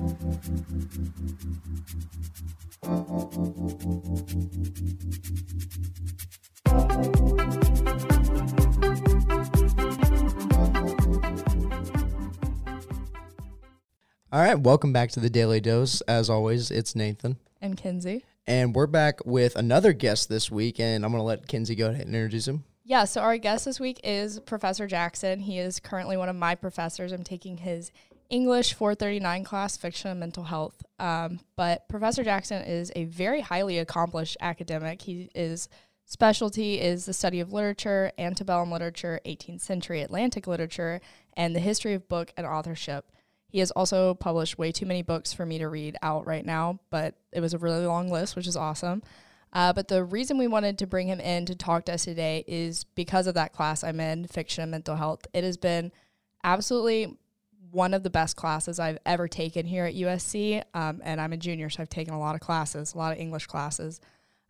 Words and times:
All 0.00 0.06
right, 14.30 14.54
welcome 14.56 14.92
back 14.92 15.10
to 15.10 15.20
the 15.20 15.28
Daily 15.28 15.60
Dose. 15.60 16.00
As 16.02 16.30
always, 16.30 16.70
it's 16.70 16.94
Nathan. 16.94 17.38
And 17.60 17.76
Kenzie. 17.76 18.24
And 18.46 18.76
we're 18.76 18.86
back 18.86 19.26
with 19.26 19.56
another 19.56 19.92
guest 19.92 20.28
this 20.28 20.48
week, 20.48 20.78
and 20.78 21.04
I'm 21.04 21.10
going 21.10 21.20
to 21.20 21.24
let 21.24 21.48
Kenzie 21.48 21.74
go 21.74 21.90
ahead 21.90 22.06
and 22.06 22.14
introduce 22.14 22.46
him. 22.46 22.62
Yeah, 22.88 23.04
so 23.04 23.20
our 23.20 23.36
guest 23.36 23.66
this 23.66 23.78
week 23.78 24.00
is 24.02 24.40
Professor 24.40 24.86
Jackson. 24.86 25.40
He 25.40 25.58
is 25.58 25.78
currently 25.78 26.16
one 26.16 26.30
of 26.30 26.36
my 26.36 26.54
professors. 26.54 27.12
I'm 27.12 27.22
taking 27.22 27.58
his 27.58 27.92
English 28.30 28.74
439 28.74 29.44
class, 29.44 29.76
Fiction 29.76 30.10
and 30.10 30.20
Mental 30.20 30.44
Health. 30.44 30.84
Um, 30.98 31.40
but 31.56 31.88
Professor 31.88 32.22
Jackson 32.22 32.62
is 32.62 32.92
a 32.94 33.04
very 33.04 33.40
highly 33.40 33.78
accomplished 33.78 34.36
academic. 34.40 35.02
He 35.02 35.30
is 35.34 35.68
specialty 36.04 36.80
is 36.80 37.06
the 37.06 37.12
study 37.12 37.40
of 37.40 37.52
literature, 37.52 38.12
antebellum 38.18 38.70
literature, 38.70 39.20
18th 39.24 39.60
century 39.60 40.02
Atlantic 40.02 40.46
literature, 40.46 41.00
and 41.36 41.54
the 41.54 41.60
history 41.60 41.94
of 41.94 42.08
book 42.08 42.32
and 42.36 42.46
authorship. 42.46 43.10
He 43.48 43.60
has 43.60 43.70
also 43.70 44.14
published 44.14 44.58
way 44.58 44.72
too 44.72 44.84
many 44.84 45.02
books 45.02 45.32
for 45.32 45.46
me 45.46 45.58
to 45.58 45.68
read 45.68 45.96
out 46.02 46.26
right 46.26 46.44
now, 46.44 46.80
but 46.90 47.14
it 47.32 47.40
was 47.40 47.54
a 47.54 47.58
really 47.58 47.86
long 47.86 48.10
list, 48.10 48.36
which 48.36 48.46
is 48.46 48.56
awesome. 48.56 49.02
Uh, 49.54 49.72
but 49.72 49.88
the 49.88 50.04
reason 50.04 50.36
we 50.36 50.46
wanted 50.46 50.76
to 50.78 50.86
bring 50.86 51.08
him 51.08 51.20
in 51.20 51.46
to 51.46 51.54
talk 51.54 51.86
to 51.86 51.94
us 51.94 52.04
today 52.04 52.44
is 52.46 52.84
because 52.84 53.26
of 53.26 53.34
that 53.34 53.54
class 53.54 53.82
I'm 53.82 54.00
in, 54.00 54.26
fiction 54.26 54.62
and 54.62 54.70
mental 54.70 54.96
health. 54.96 55.26
It 55.32 55.44
has 55.44 55.56
been 55.56 55.92
absolutely 56.44 57.16
one 57.70 57.94
of 57.94 58.02
the 58.02 58.10
best 58.10 58.36
classes 58.36 58.78
I've 58.78 58.98
ever 59.04 59.28
taken 59.28 59.66
here 59.66 59.84
at 59.84 59.94
USC. 59.94 60.62
Um, 60.74 61.00
and 61.04 61.20
I'm 61.20 61.32
a 61.32 61.36
junior, 61.36 61.70
so 61.70 61.82
I've 61.82 61.88
taken 61.88 62.14
a 62.14 62.18
lot 62.18 62.34
of 62.34 62.40
classes, 62.40 62.94
a 62.94 62.98
lot 62.98 63.12
of 63.12 63.18
English 63.18 63.46
classes. 63.46 64.00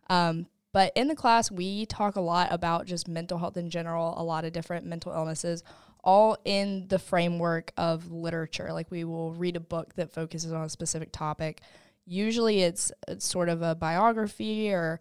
Um, 0.09 0.47
but 0.71 0.91
in 0.95 1.07
the 1.07 1.15
class, 1.15 1.49
we 1.49 1.85
talk 1.85 2.15
a 2.15 2.21
lot 2.21 2.49
about 2.51 2.85
just 2.85 3.07
mental 3.07 3.37
health 3.37 3.57
in 3.57 3.69
general, 3.69 4.13
a 4.17 4.23
lot 4.23 4.45
of 4.45 4.53
different 4.53 4.85
mental 4.85 5.11
illnesses, 5.11 5.63
all 6.03 6.37
in 6.45 6.87
the 6.87 6.99
framework 6.99 7.71
of 7.75 8.11
literature. 8.11 8.71
Like 8.71 8.91
we 8.91 9.03
will 9.03 9.33
read 9.33 9.55
a 9.55 9.61
book 9.61 9.95
that 9.95 10.13
focuses 10.13 10.53
on 10.53 10.63
a 10.63 10.69
specific 10.69 11.11
topic. 11.11 11.61
Usually 12.05 12.61
it's, 12.61 12.91
it's 13.07 13.27
sort 13.27 13.49
of 13.49 13.61
a 13.61 13.75
biography 13.75 14.71
or 14.71 14.99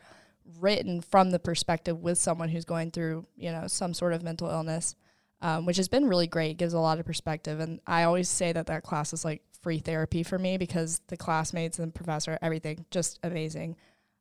written 0.58 1.00
from 1.00 1.30
the 1.30 1.38
perspective 1.38 2.00
with 2.00 2.18
someone 2.18 2.48
who's 2.48 2.64
going 2.64 2.90
through, 2.90 3.26
you 3.36 3.52
know, 3.52 3.66
some 3.66 3.92
sort 3.92 4.14
of 4.14 4.22
mental 4.22 4.48
illness, 4.48 4.96
um, 5.40 5.66
which 5.66 5.76
has 5.76 5.88
been 5.88 6.08
really 6.08 6.26
great. 6.26 6.56
Gives 6.56 6.74
a 6.74 6.78
lot 6.78 6.98
of 6.98 7.06
perspective. 7.06 7.60
And 7.60 7.80
I 7.86 8.04
always 8.04 8.28
say 8.28 8.52
that 8.52 8.66
that 8.66 8.82
class 8.82 9.12
is 9.12 9.24
like 9.24 9.42
free 9.62 9.78
therapy 9.78 10.22
for 10.22 10.38
me 10.38 10.56
because 10.56 11.00
the 11.08 11.16
classmates 11.16 11.78
and 11.78 11.88
the 11.88 11.96
professor, 11.96 12.38
everything, 12.42 12.84
just 12.90 13.18
amazing. 13.22 13.76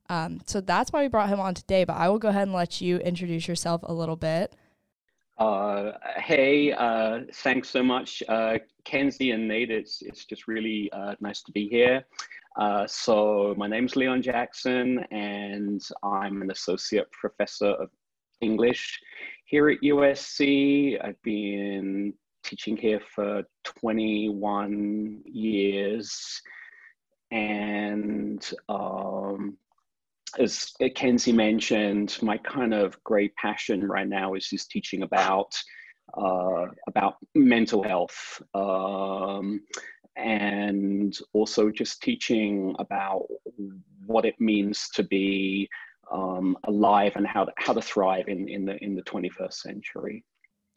Um, 0.10 0.42
so 0.46 0.62
that's 0.62 0.92
why 0.92 1.02
we 1.02 1.10
brought 1.10 1.30
him 1.30 1.40
on 1.40 1.54
today. 1.54 1.84
But 1.84 1.98
I 1.98 2.10
will 2.10 2.20
go 2.20 2.30
ahead 2.30 2.44
and 2.44 2.54
let 2.54 2.82
you 2.82 2.98
introduce 2.98 3.48
yourself 3.48 3.82
a 3.84 3.94
little 3.94 4.16
bit. 4.16 4.56
Uh, 5.38 5.92
hey, 6.18 6.72
uh, 6.74 7.20
thanks 7.32 7.70
so 7.70 7.84
much, 7.84 8.24
uh, 8.28 8.58
Kenzie 8.86 9.32
and 9.32 9.48
Nate. 9.48 9.70
It's, 9.70 10.02
it's 10.02 10.26
just 10.26 10.48
really 10.48 10.90
uh, 10.92 11.14
nice 11.20 11.44
to 11.44 11.52
be 11.52 11.68
here. 11.68 12.04
Uh, 12.56 12.88
so 12.88 13.54
my 13.56 13.68
name 13.68 13.86
is 13.86 13.96
Leon 13.96 14.24
Jackson, 14.24 15.00
and 15.12 15.88
I'm 16.02 16.42
an 16.42 16.50
associate 16.50 17.12
professor 17.12 17.68
of 17.68 17.92
English 18.42 19.00
here 19.48 19.70
at 19.70 19.80
USC. 19.82 21.04
I've 21.04 21.22
been 21.24 22.14
teaching 22.44 22.78
here 22.78 23.00
for 23.16 23.44
21 23.64 25.22
years, 25.26 26.42
and 27.32 28.46
um, 28.68 29.58
as 30.38 30.72
Kenzie 30.96 31.32
mentioned, 31.32 32.18
my 32.22 32.38
kind 32.40 32.74
of 32.74 33.02
great 33.06 33.34
passion 33.36 33.88
right 33.88 34.08
now 34.08 34.36
is 34.36 34.50
is 34.52 34.68
teaching 34.68 35.04
about 35.04 35.56
uh, 36.18 36.66
about 36.88 37.16
mental 37.34 37.84
health 37.84 38.42
um, 38.54 39.62
and 40.18 41.18
also 41.34 41.72
just 41.72 42.02
teaching 42.02 42.76
about 42.80 43.26
what 44.06 44.26
it 44.26 44.36
means 44.40 44.90
to 44.94 45.04
be 45.04 45.70
um, 46.12 46.58
alive 46.64 47.14
and 47.16 47.26
how 47.28 47.46
to, 47.46 47.52
how 47.58 47.74
to 47.74 47.82
thrive 47.82 48.28
in, 48.28 48.48
in 48.48 48.66
the 48.66 48.82
in 48.84 48.96
the 48.96 49.04
21st 49.04 49.54
century. 49.54 50.24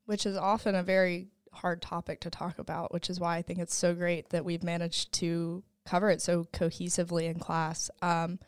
Which 0.06 0.26
is 0.26 0.36
often 0.36 0.74
a 0.74 0.82
very 0.82 1.28
hard 1.52 1.82
topic 1.82 2.20
to 2.20 2.30
talk 2.30 2.58
about, 2.58 2.92
which 2.92 3.10
is 3.10 3.20
why 3.20 3.36
I 3.36 3.42
think 3.42 3.58
it's 3.58 3.74
so 3.74 3.94
great 3.94 4.30
that 4.30 4.44
we've 4.44 4.62
managed 4.62 5.12
to 5.14 5.62
cover 5.84 6.10
it 6.10 6.20
so 6.20 6.44
cohesively 6.52 7.24
in 7.24 7.38
class. 7.38 7.90
Um, 8.02 8.38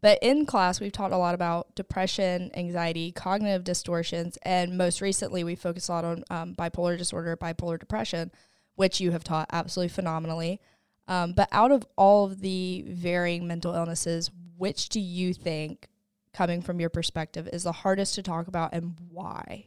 but 0.00 0.18
in 0.22 0.46
class, 0.46 0.80
we've 0.80 0.92
talked 0.92 1.12
a 1.12 1.18
lot 1.18 1.34
about 1.34 1.74
depression, 1.74 2.50
anxiety, 2.54 3.10
cognitive 3.10 3.64
distortions, 3.64 4.38
and 4.42 4.78
most 4.78 5.00
recently, 5.00 5.42
we 5.42 5.56
focused 5.56 5.88
a 5.88 5.92
lot 5.92 6.04
on 6.04 6.24
um, 6.30 6.54
bipolar 6.54 6.96
disorder, 6.96 7.36
bipolar 7.36 7.78
depression, 7.78 8.30
which 8.76 9.00
you 9.00 9.10
have 9.10 9.24
taught 9.24 9.48
absolutely 9.52 9.88
phenomenally. 9.88 10.60
Um, 11.08 11.32
but 11.32 11.48
out 11.50 11.72
of 11.72 11.84
all 11.96 12.26
of 12.26 12.40
the 12.40 12.84
varying 12.86 13.48
mental 13.48 13.74
illnesses, 13.74 14.30
which 14.56 14.88
do 14.88 15.00
you 15.00 15.34
think, 15.34 15.88
coming 16.32 16.62
from 16.62 16.80
your 16.80 16.90
perspective, 16.90 17.48
is 17.52 17.62
the 17.64 17.72
hardest 17.72 18.14
to 18.16 18.22
talk 18.22 18.48
about 18.48 18.72
and 18.72 18.94
why? 19.10 19.66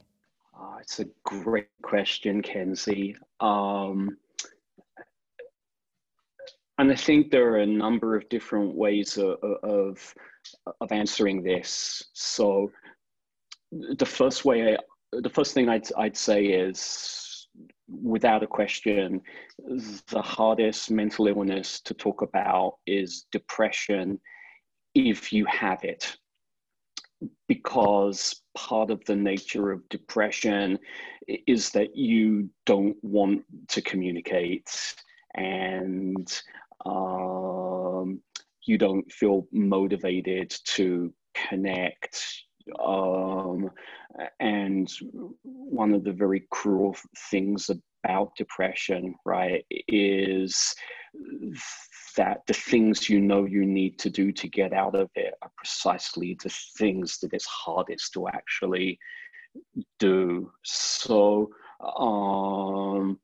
Oh, 0.57 0.77
it's 0.79 0.99
a 0.99 1.05
great 1.23 1.67
question, 1.81 2.41
Kenzie. 2.41 3.15
Um, 3.39 4.17
and 6.77 6.91
I 6.91 6.95
think 6.95 7.31
there 7.31 7.51
are 7.53 7.59
a 7.59 7.65
number 7.65 8.15
of 8.15 8.27
different 8.29 8.75
ways 8.75 9.17
of, 9.17 9.37
of, 9.63 10.13
of 10.79 10.91
answering 10.91 11.43
this. 11.43 12.03
So 12.13 12.71
the 13.71 14.05
first 14.05 14.45
way, 14.45 14.73
I, 14.73 14.77
the 15.11 15.29
first 15.29 15.53
thing 15.53 15.69
I'd, 15.69 15.91
I'd 15.97 16.17
say 16.17 16.45
is, 16.45 17.47
without 17.87 18.43
a 18.43 18.47
question, 18.47 19.21
the 19.57 20.21
hardest 20.21 20.89
mental 20.89 21.27
illness 21.27 21.81
to 21.81 21.93
talk 21.93 22.21
about 22.21 22.77
is 22.85 23.25
depression 23.31 24.19
if 24.95 25.33
you 25.33 25.45
have 25.45 25.83
it. 25.83 26.17
Because 27.47 28.41
part 28.55 28.89
of 28.91 29.03
the 29.05 29.15
nature 29.15 29.71
of 29.71 29.87
depression 29.89 30.79
is 31.27 31.69
that 31.71 31.95
you 31.95 32.49
don't 32.65 32.97
want 33.03 33.43
to 33.69 33.81
communicate 33.81 34.95
and 35.35 36.41
um, 36.85 38.21
you 38.65 38.77
don't 38.77 39.11
feel 39.11 39.47
motivated 39.51 40.53
to 40.65 41.13
connect. 41.33 42.43
Um, 42.83 43.69
and 44.39 44.91
one 45.43 45.93
of 45.93 46.03
the 46.03 46.13
very 46.13 46.47
cruel 46.51 46.95
things 47.29 47.69
about 48.03 48.35
depression, 48.35 49.15
right, 49.25 49.65
is 49.87 50.75
that 52.17 52.41
the 52.47 52.53
things 52.53 53.09
you 53.09 53.19
know 53.19 53.45
you 53.45 53.65
need 53.65 53.97
to 53.99 54.09
do 54.09 54.31
to 54.31 54.47
get 54.47 54.73
out 54.73 54.95
of 54.95 55.09
it 55.15 55.33
are 55.41 55.51
precisely 55.57 56.37
the 56.43 56.53
things 56.77 57.19
that 57.19 57.33
it's 57.33 57.45
hardest 57.45 58.13
to 58.13 58.27
actually 58.27 58.99
do. 59.99 60.51
So, 60.63 61.49
um, 61.97 63.19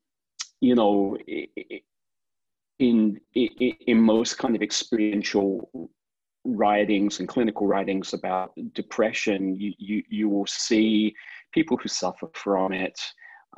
you 0.60 0.74
know, 0.74 1.16
in, 2.78 3.20
in, 3.34 3.48
in 3.86 4.00
most 4.00 4.38
kind 4.38 4.56
of 4.56 4.62
experiential 4.62 5.90
writings 6.44 7.20
and 7.20 7.28
clinical 7.28 7.66
writings 7.66 8.14
about 8.14 8.52
depression, 8.74 9.54
you, 9.54 9.72
you, 9.78 10.02
you 10.08 10.28
will 10.28 10.46
see 10.46 11.14
people 11.52 11.76
who 11.76 11.88
suffer 11.88 12.28
from 12.34 12.72
it 12.72 12.98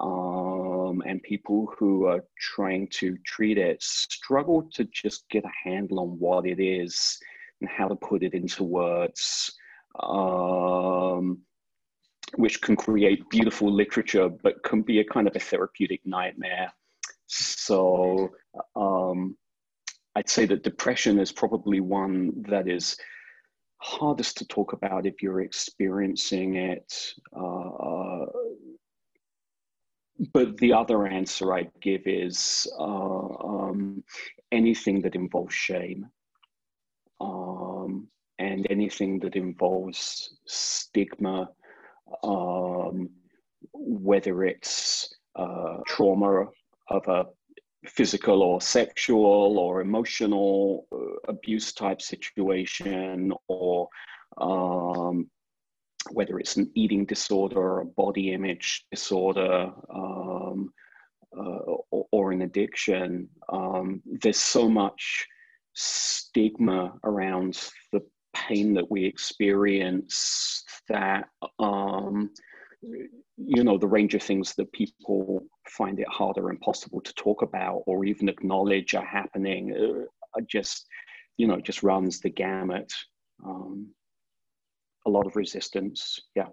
um, 0.00 1.02
and 1.06 1.22
people 1.22 1.72
who 1.78 2.06
are 2.06 2.24
trying 2.38 2.88
to 2.88 3.16
treat 3.26 3.58
it 3.58 3.82
struggle 3.82 4.68
to 4.72 4.84
just 4.84 5.28
get 5.28 5.44
a 5.44 5.68
handle 5.68 6.00
on 6.00 6.08
what 6.18 6.46
it 6.46 6.60
is 6.60 7.18
and 7.60 7.68
how 7.68 7.86
to 7.86 7.94
put 7.94 8.22
it 8.22 8.32
into 8.32 8.64
words, 8.64 9.52
um, 10.02 11.38
which 12.36 12.60
can 12.62 12.76
create 12.76 13.28
beautiful 13.28 13.70
literature 13.70 14.28
but 14.28 14.62
can 14.62 14.82
be 14.82 15.00
a 15.00 15.04
kind 15.04 15.28
of 15.28 15.36
a 15.36 15.40
therapeutic 15.40 16.00
nightmare. 16.06 16.72
So 17.26 18.30
um, 18.74 19.36
I'd 20.16 20.28
say 20.28 20.46
that 20.46 20.62
depression 20.62 21.18
is 21.18 21.30
probably 21.30 21.80
one 21.80 22.42
that 22.48 22.68
is 22.68 22.96
hardest 23.82 24.36
to 24.38 24.46
talk 24.46 24.72
about 24.72 25.06
if 25.06 25.22
you're 25.22 25.40
experiencing 25.40 26.56
it. 26.56 27.14
Uh, 27.34 28.26
but 30.32 30.56
the 30.58 30.72
other 30.72 31.06
answer 31.06 31.52
I'd 31.54 31.70
give 31.80 32.02
is 32.06 32.70
uh, 32.78 32.82
um, 32.82 34.04
anything 34.52 35.00
that 35.02 35.14
involves 35.14 35.54
shame 35.54 36.06
um, 37.20 38.08
and 38.38 38.66
anything 38.70 39.18
that 39.20 39.36
involves 39.36 40.36
stigma, 40.46 41.48
um, 42.22 43.10
whether 43.72 44.44
it's 44.44 45.14
uh, 45.36 45.78
trauma 45.86 46.46
of 46.88 47.08
a 47.08 47.26
physical 47.86 48.42
or 48.42 48.60
sexual 48.60 49.58
or 49.58 49.80
emotional 49.80 50.86
uh, 50.92 51.30
abuse 51.32 51.72
type 51.72 52.02
situation 52.02 53.32
or 53.48 53.88
um, 54.38 55.30
whether 56.12 56.38
it's 56.38 56.56
an 56.56 56.70
eating 56.74 57.04
disorder 57.04 57.58
or 57.58 57.80
a 57.80 57.86
body 57.86 58.32
image 58.32 58.86
disorder 58.90 59.70
um, 59.94 60.72
uh, 61.36 61.62
or, 61.90 62.06
or, 62.10 62.32
an 62.32 62.42
addiction, 62.42 63.28
um, 63.52 64.02
there's 64.04 64.40
so 64.40 64.68
much 64.68 65.26
stigma 65.74 66.92
around 67.04 67.70
the 67.92 68.02
pain 68.34 68.74
that 68.74 68.90
we 68.90 69.04
experience 69.04 70.64
that 70.88 71.28
um, 71.58 72.30
you 72.82 73.62
know 73.62 73.78
the 73.78 73.86
range 73.86 74.14
of 74.14 74.22
things 74.22 74.54
that 74.54 74.72
people 74.72 75.44
find 75.68 76.00
it 76.00 76.08
harder 76.08 76.48
and 76.48 76.56
impossible 76.56 77.00
to 77.00 77.14
talk 77.14 77.42
about 77.42 77.82
or 77.86 78.04
even 78.04 78.28
acknowledge 78.28 78.94
are 78.94 79.04
happening 79.04 79.72
uh, 79.72 80.40
just 80.48 80.86
you 81.36 81.46
know 81.46 81.60
just 81.60 81.82
runs 81.82 82.20
the 82.20 82.30
gamut. 82.30 82.92
Um, 83.44 83.88
a 85.06 85.10
lot 85.10 85.26
of 85.26 85.36
resistance 85.36 86.20
yeah 86.34 86.46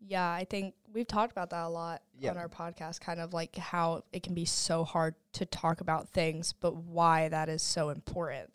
yeah 0.00 0.30
i 0.30 0.44
think 0.44 0.74
we've 0.92 1.06
talked 1.06 1.32
about 1.32 1.50
that 1.50 1.64
a 1.64 1.68
lot 1.68 2.02
yeah. 2.18 2.30
on 2.30 2.36
our 2.36 2.48
podcast 2.48 3.00
kind 3.00 3.20
of 3.20 3.32
like 3.32 3.56
how 3.56 4.02
it 4.12 4.22
can 4.22 4.34
be 4.34 4.44
so 4.44 4.84
hard 4.84 5.14
to 5.32 5.44
talk 5.46 5.80
about 5.80 6.08
things 6.08 6.52
but 6.52 6.76
why 6.76 7.28
that 7.28 7.48
is 7.48 7.62
so 7.62 7.90
important 7.90 8.50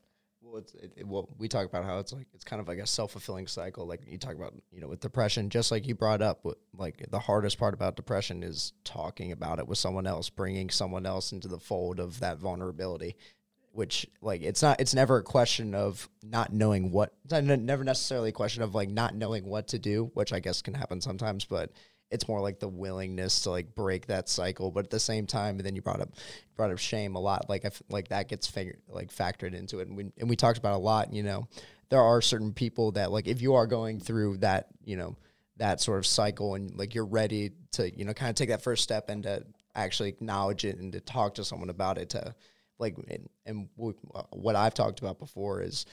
well, 0.53 0.61
it's 0.61 0.73
it, 0.75 0.93
it, 0.97 1.07
well, 1.07 1.29
we 1.37 1.47
talk 1.47 1.65
about 1.65 1.85
how 1.85 1.97
it's 1.99 2.13
like 2.13 2.27
it's 2.33 2.43
kind 2.43 2.59
of 2.59 2.67
like 2.67 2.77
a 2.77 2.85
self 2.85 3.13
fulfilling 3.13 3.47
cycle. 3.47 3.87
Like 3.87 4.01
you 4.05 4.17
talk 4.17 4.35
about, 4.35 4.53
you 4.71 4.81
know, 4.81 4.87
with 4.87 4.99
depression, 4.99 5.49
just 5.49 5.71
like 5.71 5.87
you 5.87 5.95
brought 5.95 6.21
up, 6.21 6.39
what, 6.43 6.57
like 6.77 7.03
the 7.09 7.19
hardest 7.19 7.57
part 7.57 7.73
about 7.73 7.95
depression 7.95 8.43
is 8.43 8.73
talking 8.83 9.31
about 9.31 9.59
it 9.59 9.67
with 9.67 9.77
someone 9.77 10.05
else, 10.05 10.29
bringing 10.29 10.69
someone 10.69 11.05
else 11.05 11.31
into 11.31 11.47
the 11.47 11.59
fold 11.59 11.99
of 11.99 12.19
that 12.19 12.37
vulnerability. 12.37 13.15
Which 13.73 14.07
like 14.21 14.41
it's 14.41 14.61
not, 14.61 14.79
it's 14.79 14.93
never 14.93 15.17
a 15.17 15.23
question 15.23 15.75
of 15.75 16.07
not 16.21 16.53
knowing 16.53 16.91
what. 16.91 17.13
It's 17.25 17.33
not, 17.33 17.59
never 17.59 17.83
necessarily 17.83 18.29
a 18.29 18.33
question 18.33 18.63
of 18.63 18.73
like 18.75 18.89
not 18.89 19.15
knowing 19.15 19.45
what 19.45 19.67
to 19.69 19.79
do, 19.79 20.11
which 20.13 20.31
I 20.31 20.39
guess 20.39 20.61
can 20.61 20.73
happen 20.73 21.01
sometimes, 21.01 21.43
but 21.45 21.71
it's 22.13 22.27
more 22.27 22.39
like 22.39 22.59
the 22.59 22.67
willingness 22.67 23.41
to 23.41 23.49
like 23.49 23.73
break 23.73 24.05
that 24.05 24.29
cycle 24.29 24.69
but 24.69 24.85
at 24.85 24.91
the 24.91 24.99
same 24.99 25.25
time 25.25 25.57
and 25.57 25.65
then 25.65 25.75
you 25.75 25.81
brought 25.81 25.99
up 25.99 26.09
brought 26.55 26.69
up 26.69 26.77
shame 26.77 27.15
a 27.15 27.19
lot 27.19 27.49
like 27.49 27.65
if 27.65 27.81
like 27.89 28.09
that 28.09 28.27
gets 28.27 28.45
figured 28.45 28.77
like 28.87 29.11
factored 29.11 29.55
into 29.55 29.79
it 29.79 29.87
and 29.87 29.97
we 29.97 30.11
and 30.19 30.29
we 30.29 30.35
talked 30.35 30.59
about 30.59 30.75
a 30.75 30.77
lot 30.77 31.11
you 31.11 31.23
know 31.23 31.47
there 31.89 32.01
are 32.01 32.21
certain 32.21 32.53
people 32.53 32.91
that 32.91 33.11
like 33.11 33.27
if 33.27 33.41
you 33.41 33.55
are 33.55 33.65
going 33.65 33.99
through 33.99 34.37
that 34.37 34.67
you 34.85 34.95
know 34.95 35.15
that 35.57 35.81
sort 35.81 35.97
of 35.97 36.05
cycle 36.05 36.55
and 36.55 36.75
like 36.77 36.93
you're 36.93 37.05
ready 37.05 37.51
to 37.71 37.89
you 37.97 38.05
know 38.05 38.13
kind 38.13 38.29
of 38.29 38.35
take 38.35 38.49
that 38.49 38.63
first 38.63 38.83
step 38.83 39.09
and 39.09 39.23
to 39.23 39.43
actually 39.75 40.09
acknowledge 40.09 40.65
it 40.65 40.77
and 40.77 40.93
to 40.93 40.99
talk 40.99 41.33
to 41.33 41.43
someone 41.43 41.69
about 41.69 41.97
it 41.97 42.09
to 42.09 42.33
like 42.79 42.97
and, 42.97 43.29
and 43.45 43.69
what 43.75 44.55
I've 44.55 44.73
talked 44.73 44.99
about 44.99 45.19
before 45.19 45.61
is 45.61 45.85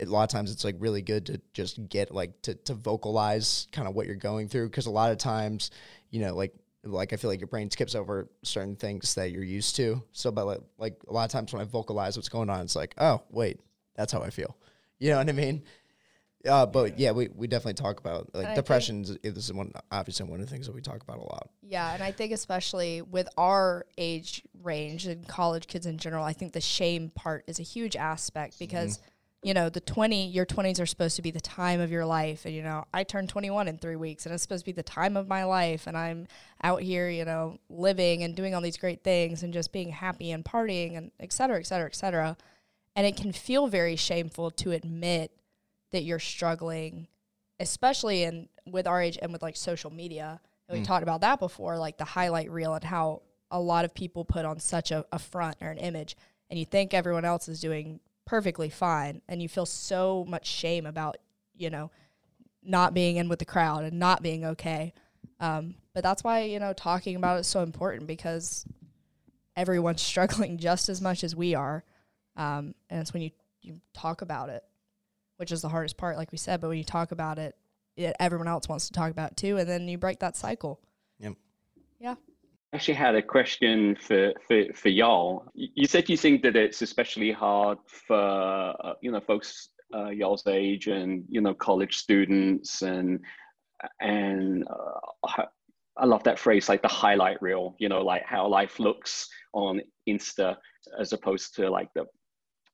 a 0.00 0.04
lot 0.04 0.22
of 0.22 0.28
times 0.30 0.52
it's 0.52 0.64
like 0.64 0.76
really 0.78 1.02
good 1.02 1.26
to 1.26 1.40
just 1.52 1.88
get 1.88 2.14
like 2.14 2.40
to, 2.42 2.54
to 2.54 2.74
vocalize 2.74 3.66
kind 3.72 3.88
of 3.88 3.94
what 3.94 4.06
you're 4.06 4.16
going 4.16 4.48
through 4.48 4.68
because 4.68 4.86
a 4.86 4.90
lot 4.90 5.10
of 5.10 5.18
times 5.18 5.70
you 6.10 6.20
know 6.20 6.34
like 6.34 6.54
like 6.84 7.12
I 7.12 7.16
feel 7.16 7.30
like 7.30 7.40
your 7.40 7.48
brain 7.48 7.70
skips 7.70 7.94
over 7.94 8.28
certain 8.42 8.76
things 8.76 9.14
that 9.14 9.30
you're 9.30 9.42
used 9.42 9.76
to. 9.76 10.02
So, 10.12 10.30
but 10.30 10.46
like, 10.46 10.60
like 10.78 10.96
a 11.08 11.12
lot 11.12 11.24
of 11.24 11.30
times 11.30 11.52
when 11.52 11.60
I 11.60 11.64
vocalize 11.64 12.16
what's 12.16 12.28
going 12.28 12.50
on, 12.50 12.60
it's 12.60 12.76
like, 12.76 12.94
oh 12.98 13.22
wait, 13.30 13.60
that's 13.96 14.12
how 14.12 14.22
I 14.22 14.30
feel. 14.30 14.56
You 15.00 15.10
know 15.10 15.18
what 15.18 15.28
I 15.28 15.32
mean? 15.32 15.62
Uh, 16.44 16.66
but 16.66 16.98
yeah, 16.98 17.12
we, 17.12 17.28
we 17.32 17.46
definitely 17.46 17.74
talk 17.74 18.00
about 18.00 18.34
like 18.34 18.56
depression. 18.56 19.02
This 19.02 19.36
is 19.36 19.52
one 19.52 19.70
obviously 19.92 20.26
one 20.26 20.40
of 20.40 20.46
the 20.46 20.50
things 20.50 20.66
that 20.66 20.74
we 20.74 20.80
talk 20.80 21.00
about 21.02 21.18
a 21.18 21.22
lot. 21.22 21.50
Yeah, 21.62 21.94
and 21.94 22.02
I 22.02 22.10
think 22.10 22.32
especially 22.32 23.02
with 23.02 23.28
our 23.36 23.86
age 23.96 24.42
range 24.62 25.06
and 25.06 25.26
college 25.26 25.66
kids 25.66 25.86
in 25.86 25.98
general, 25.98 26.24
I 26.24 26.32
think 26.32 26.52
the 26.52 26.60
shame 26.60 27.10
part 27.10 27.44
is 27.46 27.58
a 27.58 27.64
huge 27.64 27.96
aspect 27.96 28.58
because. 28.58 28.98
Mm-hmm 28.98 29.08
you 29.42 29.54
know, 29.54 29.68
the 29.68 29.80
20, 29.80 30.26
your 30.28 30.44
20s 30.44 30.80
are 30.80 30.86
supposed 30.86 31.16
to 31.16 31.22
be 31.22 31.30
the 31.30 31.40
time 31.40 31.80
of 31.80 31.92
your 31.92 32.04
life. 32.04 32.44
And, 32.44 32.52
you 32.52 32.62
know, 32.62 32.84
I 32.92 33.04
turned 33.04 33.28
21 33.28 33.68
in 33.68 33.78
three 33.78 33.94
weeks 33.94 34.26
and 34.26 34.34
it's 34.34 34.42
supposed 34.42 34.64
to 34.64 34.66
be 34.66 34.72
the 34.72 34.82
time 34.82 35.16
of 35.16 35.28
my 35.28 35.44
life. 35.44 35.86
And 35.86 35.96
I'm 35.96 36.26
out 36.62 36.82
here, 36.82 37.08
you 37.08 37.24
know, 37.24 37.58
living 37.68 38.24
and 38.24 38.34
doing 38.34 38.54
all 38.54 38.60
these 38.60 38.76
great 38.76 39.04
things 39.04 39.44
and 39.44 39.52
just 39.52 39.72
being 39.72 39.90
happy 39.90 40.32
and 40.32 40.44
partying 40.44 40.96
and 40.96 41.12
et 41.20 41.32
cetera, 41.32 41.58
et 41.58 41.66
cetera, 41.66 41.86
et 41.86 41.94
cetera. 41.94 42.36
And 42.96 43.06
it 43.06 43.16
can 43.16 43.32
feel 43.32 43.68
very 43.68 43.94
shameful 43.94 44.50
to 44.52 44.72
admit 44.72 45.30
that 45.92 46.02
you're 46.02 46.18
struggling, 46.18 47.06
especially 47.60 48.24
in 48.24 48.48
with 48.66 48.88
our 48.88 49.00
age 49.00 49.18
and 49.22 49.32
with 49.32 49.42
like 49.42 49.56
social 49.56 49.92
media. 49.92 50.40
And 50.68 50.78
we 50.78 50.82
mm. 50.82 50.86
talked 50.86 51.04
about 51.04 51.20
that 51.20 51.38
before, 51.38 51.78
like 51.78 51.96
the 51.96 52.04
highlight 52.04 52.50
reel 52.50 52.74
and 52.74 52.82
how 52.82 53.22
a 53.50 53.60
lot 53.60 53.84
of 53.84 53.94
people 53.94 54.24
put 54.24 54.44
on 54.44 54.58
such 54.60 54.90
a, 54.90 55.04
a 55.12 55.18
front 55.18 55.56
or 55.60 55.70
an 55.70 55.78
image 55.78 56.16
and 56.50 56.58
you 56.58 56.64
think 56.64 56.94
everyone 56.94 57.24
else 57.24 57.48
is 57.48 57.60
doing 57.60 58.00
perfectly 58.26 58.68
fine 58.68 59.22
and 59.28 59.40
you 59.40 59.48
feel 59.48 59.66
so 59.66 60.24
much 60.28 60.46
shame 60.46 60.86
about 60.86 61.16
you 61.54 61.70
know 61.70 61.90
not 62.62 62.92
being 62.92 63.16
in 63.16 63.28
with 63.28 63.38
the 63.38 63.44
crowd 63.44 63.84
and 63.84 63.98
not 63.98 64.22
being 64.22 64.44
okay. 64.44 64.92
Um, 65.40 65.76
but 65.94 66.02
that's 66.02 66.22
why 66.22 66.42
you 66.42 66.58
know 66.58 66.72
talking 66.72 67.16
about 67.16 67.36
it 67.36 67.40
is 67.40 67.46
so 67.46 67.62
important 67.62 68.06
because 68.06 68.66
everyone's 69.56 70.02
struggling 70.12 70.58
just 70.58 70.88
as 70.88 71.00
much 71.00 71.24
as 71.24 71.34
we 71.34 71.54
are 71.54 71.84
um, 72.36 72.74
and 72.90 73.00
it's 73.00 73.12
when 73.12 73.22
you, 73.22 73.30
you 73.62 73.80
talk 73.94 74.22
about 74.22 74.48
it 74.48 74.62
which 75.36 75.52
is 75.52 75.62
the 75.62 75.68
hardest 75.68 75.96
part 75.96 76.16
like 76.16 76.32
we 76.32 76.38
said 76.38 76.60
but 76.60 76.68
when 76.68 76.78
you 76.78 76.84
talk 76.84 77.12
about 77.12 77.38
it, 77.38 77.56
it 77.96 78.14
everyone 78.20 78.48
else 78.48 78.68
wants 78.68 78.88
to 78.88 78.92
talk 78.92 79.10
about 79.10 79.32
it 79.32 79.36
too 79.36 79.56
and 79.56 79.68
then 79.68 79.88
you 79.88 79.96
break 79.96 80.18
that 80.18 80.36
cycle. 80.36 80.80
Yep. 81.18 81.34
Yeah 81.98 82.14
actually 82.74 82.94
had 82.94 83.14
a 83.14 83.22
question 83.22 83.96
for, 83.96 84.32
for, 84.46 84.64
for 84.74 84.88
y'all. 84.88 85.44
You 85.54 85.86
said 85.86 86.08
you 86.08 86.16
think 86.16 86.42
that 86.42 86.56
it's 86.56 86.82
especially 86.82 87.32
hard 87.32 87.78
for 87.86 88.16
uh, 88.16 88.94
you 89.00 89.10
know 89.10 89.20
folks 89.20 89.70
uh, 89.94 90.10
y'all's 90.10 90.46
age 90.46 90.86
and 90.86 91.24
you 91.28 91.40
know 91.40 91.54
college 91.54 91.96
students 91.96 92.82
and 92.82 93.20
and 94.00 94.64
uh, 94.68 95.44
I 95.96 96.04
love 96.04 96.22
that 96.24 96.38
phrase 96.38 96.68
like 96.68 96.82
the 96.82 96.88
highlight 96.88 97.40
reel. 97.42 97.74
You 97.78 97.88
know, 97.88 98.02
like 98.02 98.24
how 98.24 98.46
life 98.46 98.78
looks 98.78 99.28
on 99.52 99.80
Insta 100.08 100.56
as 100.98 101.12
opposed 101.12 101.54
to 101.56 101.68
like 101.70 101.88
the 101.94 102.04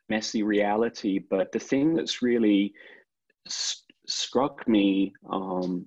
messy 0.08 0.42
reality. 0.42 1.20
But 1.30 1.52
the 1.52 1.58
thing 1.58 1.94
that's 1.94 2.22
really 2.22 2.72
st- 3.48 3.82
struck 4.06 4.66
me, 4.68 5.14
um, 5.30 5.86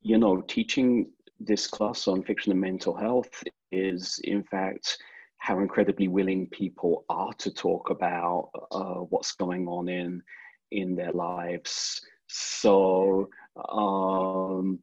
you 0.00 0.18
know, 0.18 0.40
teaching 0.42 1.10
this 1.40 1.66
class 1.66 2.08
on 2.08 2.22
fiction 2.22 2.52
and 2.52 2.60
mental 2.60 2.94
health 2.94 3.42
is, 3.72 4.20
in 4.24 4.42
fact, 4.42 4.98
how 5.38 5.60
incredibly 5.60 6.08
willing 6.08 6.48
people 6.48 7.04
are 7.08 7.32
to 7.34 7.52
talk 7.52 7.90
about 7.90 8.50
uh, 8.72 8.94
what's 8.94 9.32
going 9.32 9.68
on 9.68 9.88
in 9.88 10.22
in 10.70 10.94
their 10.94 11.12
lives. 11.12 12.02
So 12.26 13.30
um, 13.70 14.80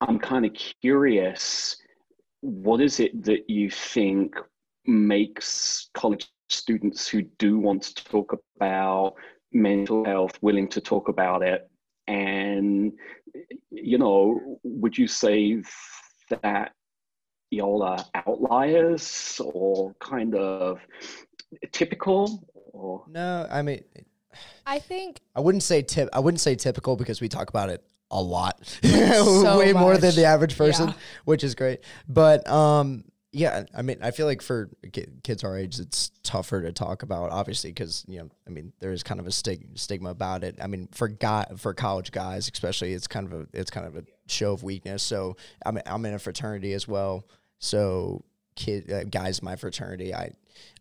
I'm 0.00 0.18
kind 0.18 0.44
of 0.44 0.52
curious. 0.80 1.76
What 2.40 2.80
is 2.80 3.00
it 3.00 3.24
that 3.24 3.48
you 3.48 3.70
think 3.70 4.36
makes 4.86 5.88
college 5.94 6.30
students 6.50 7.08
who 7.08 7.22
do 7.38 7.58
want 7.58 7.82
to 7.82 8.04
talk 8.04 8.36
about 8.56 9.14
mental 9.52 10.04
health 10.04 10.38
willing 10.42 10.68
to 10.68 10.80
talk 10.80 11.08
about 11.08 11.42
it 11.42 11.68
and 12.06 12.92
you 13.70 13.98
know, 13.98 14.58
would 14.62 14.96
you 14.96 15.06
say 15.06 15.62
that 16.42 16.72
y'all 17.50 17.82
are 17.82 18.04
outliers 18.14 19.40
or 19.44 19.94
kind 20.00 20.34
of 20.34 20.80
typical? 21.72 22.48
Or? 22.72 23.04
No, 23.08 23.46
I 23.50 23.62
mean, 23.62 23.84
I 24.66 24.78
think 24.78 25.20
I 25.34 25.40
wouldn't 25.40 25.62
say 25.62 25.82
tip. 25.82 26.08
I 26.12 26.20
wouldn't 26.20 26.40
say 26.40 26.54
typical 26.54 26.96
because 26.96 27.20
we 27.20 27.28
talk 27.28 27.48
about 27.48 27.70
it 27.70 27.82
a 28.10 28.20
lot, 28.20 28.64
so 28.84 29.58
way 29.58 29.72
much. 29.72 29.80
more 29.80 29.96
than 29.96 30.14
the 30.14 30.24
average 30.24 30.56
person, 30.56 30.88
yeah. 30.88 30.94
which 31.24 31.44
is 31.44 31.54
great. 31.54 31.80
But 32.08 32.48
um, 32.48 33.04
yeah, 33.34 33.64
I 33.76 33.82
mean, 33.82 33.98
I 34.00 34.12
feel 34.12 34.26
like 34.26 34.40
for 34.40 34.70
kids 34.92 35.42
our 35.42 35.58
age, 35.58 35.80
it's 35.80 36.12
tougher 36.22 36.62
to 36.62 36.72
talk 36.72 37.02
about, 37.02 37.32
obviously, 37.32 37.70
because 37.70 38.04
you 38.06 38.20
know, 38.20 38.30
I 38.46 38.50
mean, 38.50 38.72
there 38.78 38.92
is 38.92 39.02
kind 39.02 39.18
of 39.18 39.26
a 39.26 39.32
stig- 39.32 39.76
stigma 39.76 40.10
about 40.10 40.44
it. 40.44 40.56
I 40.62 40.68
mean, 40.68 40.88
for 40.92 41.08
guy 41.08 41.44
for 41.56 41.74
college 41.74 42.12
guys, 42.12 42.48
especially, 42.48 42.92
it's 42.92 43.08
kind 43.08 43.26
of 43.26 43.32
a 43.32 43.46
it's 43.52 43.72
kind 43.72 43.88
of 43.88 43.96
a 43.96 44.04
show 44.28 44.52
of 44.52 44.62
weakness. 44.62 45.02
So 45.02 45.36
I'm 45.66 45.80
I'm 45.84 46.06
in 46.06 46.14
a 46.14 46.18
fraternity 46.20 46.74
as 46.74 46.86
well. 46.86 47.26
So 47.58 48.24
kid 48.54 48.90
uh, 48.90 49.02
guys, 49.02 49.42
my 49.42 49.56
fraternity, 49.56 50.14
I, 50.14 50.30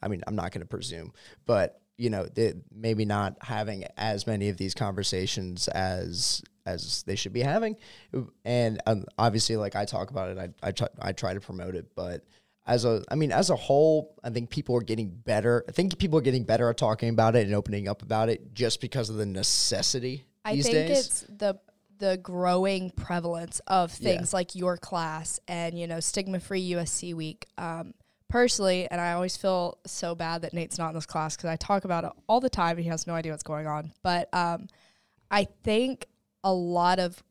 I 0.03 0.07
mean, 0.07 0.22
I'm 0.27 0.36
not 0.36 0.51
going 0.51 0.62
to 0.62 0.67
presume, 0.67 1.12
but 1.48 1.81
you 1.98 2.12
know, 2.12 2.27
maybe 2.72 3.03
not 3.03 3.36
having 3.41 3.86
as 3.98 4.27
many 4.27 4.50
of 4.50 4.57
these 4.57 4.75
conversations 4.75 5.67
as 5.69 6.43
as 6.67 7.03
they 7.03 7.15
should 7.15 7.33
be 7.33 7.41
having, 7.41 7.77
and 8.45 8.79
um, 8.86 9.05
obviously, 9.17 9.57
like 9.57 9.75
I 9.75 9.86
talk 9.86 10.12
about 10.12 10.29
it, 10.29 10.38
I 10.38 10.67
I 10.67 10.74
I 11.01 11.12
try 11.13 11.33
to 11.33 11.39
promote 11.39 11.75
it, 11.75 11.88
but 11.95 12.24
as 12.65 12.86
a 12.86 13.03
I 13.10 13.15
mean 13.15 13.32
as 13.32 13.50
a 13.50 13.55
whole, 13.55 14.15
I 14.24 14.29
think 14.29 14.50
people 14.50 14.75
are 14.75 14.82
getting 14.82 15.10
better. 15.10 15.65
I 15.67 15.72
think 15.72 15.98
people 15.98 16.20
are 16.20 16.24
getting 16.24 16.43
better 16.43 16.70
at 16.70 16.77
talking 16.77 17.10
about 17.10 17.36
it 17.36 17.46
and 17.46 17.55
opening 17.55 17.88
up 17.88 18.01
about 18.01 18.29
it 18.29 18.53
just 18.53 18.82
because 18.82 19.10
of 19.10 19.17
the 19.17 19.25
necessity 19.25 20.25
I 20.46 20.60
think 20.62 20.74
days. 20.74 21.05
it's 21.05 21.20
the 21.22 21.60
the 22.00 22.17
growing 22.17 22.89
prevalence 22.89 23.62
of 23.67 23.91
things 23.91 24.34
yeah. 24.34 24.38
like 24.38 24.55
your 24.55 24.77
class 24.77 25.39
and 25.48 25.77
you 25.77 25.88
know 25.88 26.00
stigma 26.00 26.39
free 26.39 26.72
USC 26.72 27.13
week. 27.13 27.48
Um, 27.58 27.93
personally, 28.29 28.88
and 28.89 29.00
I 29.00 29.13
always 29.13 29.38
feel 29.38 29.77
so 29.86 30.15
bad 30.15 30.41
that 30.41 30.53
Nate's 30.53 30.79
not 30.79 30.89
in 30.89 30.96
this 30.96 31.05
class 31.05 31.36
because 31.38 31.50
I 31.50 31.55
talk 31.55 31.86
about 31.86 32.03
it 32.03 32.12
all 32.27 32.39
the 32.39 32.50
time 32.50 32.77
and 32.77 32.84
he 32.84 32.89
has 32.89 33.05
no 33.05 33.13
idea 33.13 33.32
what's 33.32 33.43
going 33.43 33.67
on. 33.67 33.93
But 34.01 34.27
um, 34.34 34.67
I 35.29 35.48
think 35.63 36.08
a 36.43 36.51
lot 36.51 36.98
of, 36.98 37.22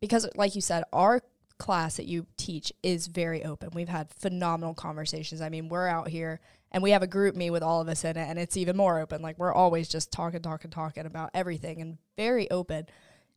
because 0.00 0.28
like 0.34 0.56
you 0.56 0.60
said, 0.60 0.82
our 0.92 1.22
class 1.58 1.96
that 1.96 2.06
you 2.06 2.26
teach 2.36 2.72
is 2.82 3.06
very 3.06 3.44
open. 3.44 3.70
We've 3.74 3.88
had 3.88 4.12
phenomenal 4.12 4.74
conversations. 4.74 5.40
I 5.40 5.48
mean, 5.48 5.68
we're 5.68 5.88
out 5.88 6.08
here 6.08 6.40
and 6.70 6.82
we 6.82 6.90
have 6.90 7.02
a 7.02 7.08
GroupMe 7.08 7.50
with 7.50 7.62
all 7.62 7.80
of 7.80 7.88
us 7.88 8.04
in 8.04 8.16
it, 8.16 8.28
and 8.28 8.38
it's 8.38 8.56
even 8.56 8.76
more 8.76 9.00
open. 9.00 9.22
Like, 9.22 9.38
we're 9.38 9.52
always 9.52 9.88
just 9.88 10.12
talking, 10.12 10.42
talking, 10.42 10.70
talking 10.70 11.06
about 11.06 11.30
everything 11.32 11.80
and 11.80 11.98
very 12.16 12.50
open. 12.50 12.86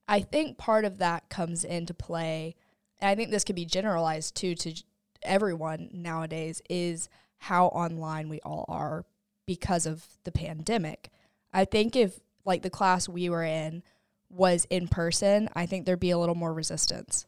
I 0.07 0.21
think 0.21 0.57
part 0.57 0.83
of 0.83 0.97
that 0.97 1.29
comes 1.29 1.63
into 1.63 1.93
play, 1.93 2.55
and 2.99 3.09
I 3.09 3.15
think 3.15 3.29
this 3.29 3.43
could 3.43 3.55
be 3.55 3.65
generalized 3.65 4.35
too 4.35 4.55
to 4.55 4.83
everyone 5.21 5.89
nowadays, 5.93 6.61
is 6.69 7.07
how 7.37 7.67
online 7.67 8.27
we 8.27 8.41
all 8.41 8.65
are 8.67 9.05
because 9.45 9.85
of 9.85 10.05
the 10.23 10.31
pandemic. 10.31 11.09
I 11.53 11.65
think 11.65 11.95
if, 11.95 12.19
like, 12.45 12.63
the 12.63 12.69
class 12.69 13.07
we 13.07 13.29
were 13.29 13.43
in 13.43 13.83
was 14.29 14.65
in 14.69 14.87
person, 14.87 15.49
I 15.53 15.65
think 15.65 15.85
there'd 15.85 15.99
be 15.99 16.11
a 16.11 16.17
little 16.17 16.35
more 16.35 16.53
resistance 16.53 17.25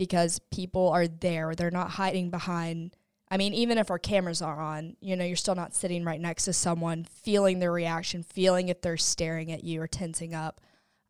because 0.00 0.38
people 0.50 0.88
are 0.88 1.06
there. 1.06 1.54
They're 1.54 1.70
not 1.70 1.90
hiding 1.90 2.30
behind. 2.30 2.96
I 3.30 3.36
mean, 3.36 3.52
even 3.52 3.76
if 3.76 3.90
our 3.90 3.98
cameras 3.98 4.40
are 4.40 4.58
on, 4.58 4.96
you 5.02 5.14
know, 5.14 5.26
you're 5.26 5.36
still 5.36 5.54
not 5.54 5.74
sitting 5.74 6.06
right 6.06 6.18
next 6.18 6.46
to 6.46 6.54
someone, 6.54 7.04
feeling 7.04 7.58
their 7.58 7.70
reaction, 7.70 8.22
feeling 8.22 8.70
if 8.70 8.80
they're 8.80 8.96
staring 8.96 9.52
at 9.52 9.62
you 9.62 9.82
or 9.82 9.86
tensing 9.86 10.34
up. 10.34 10.62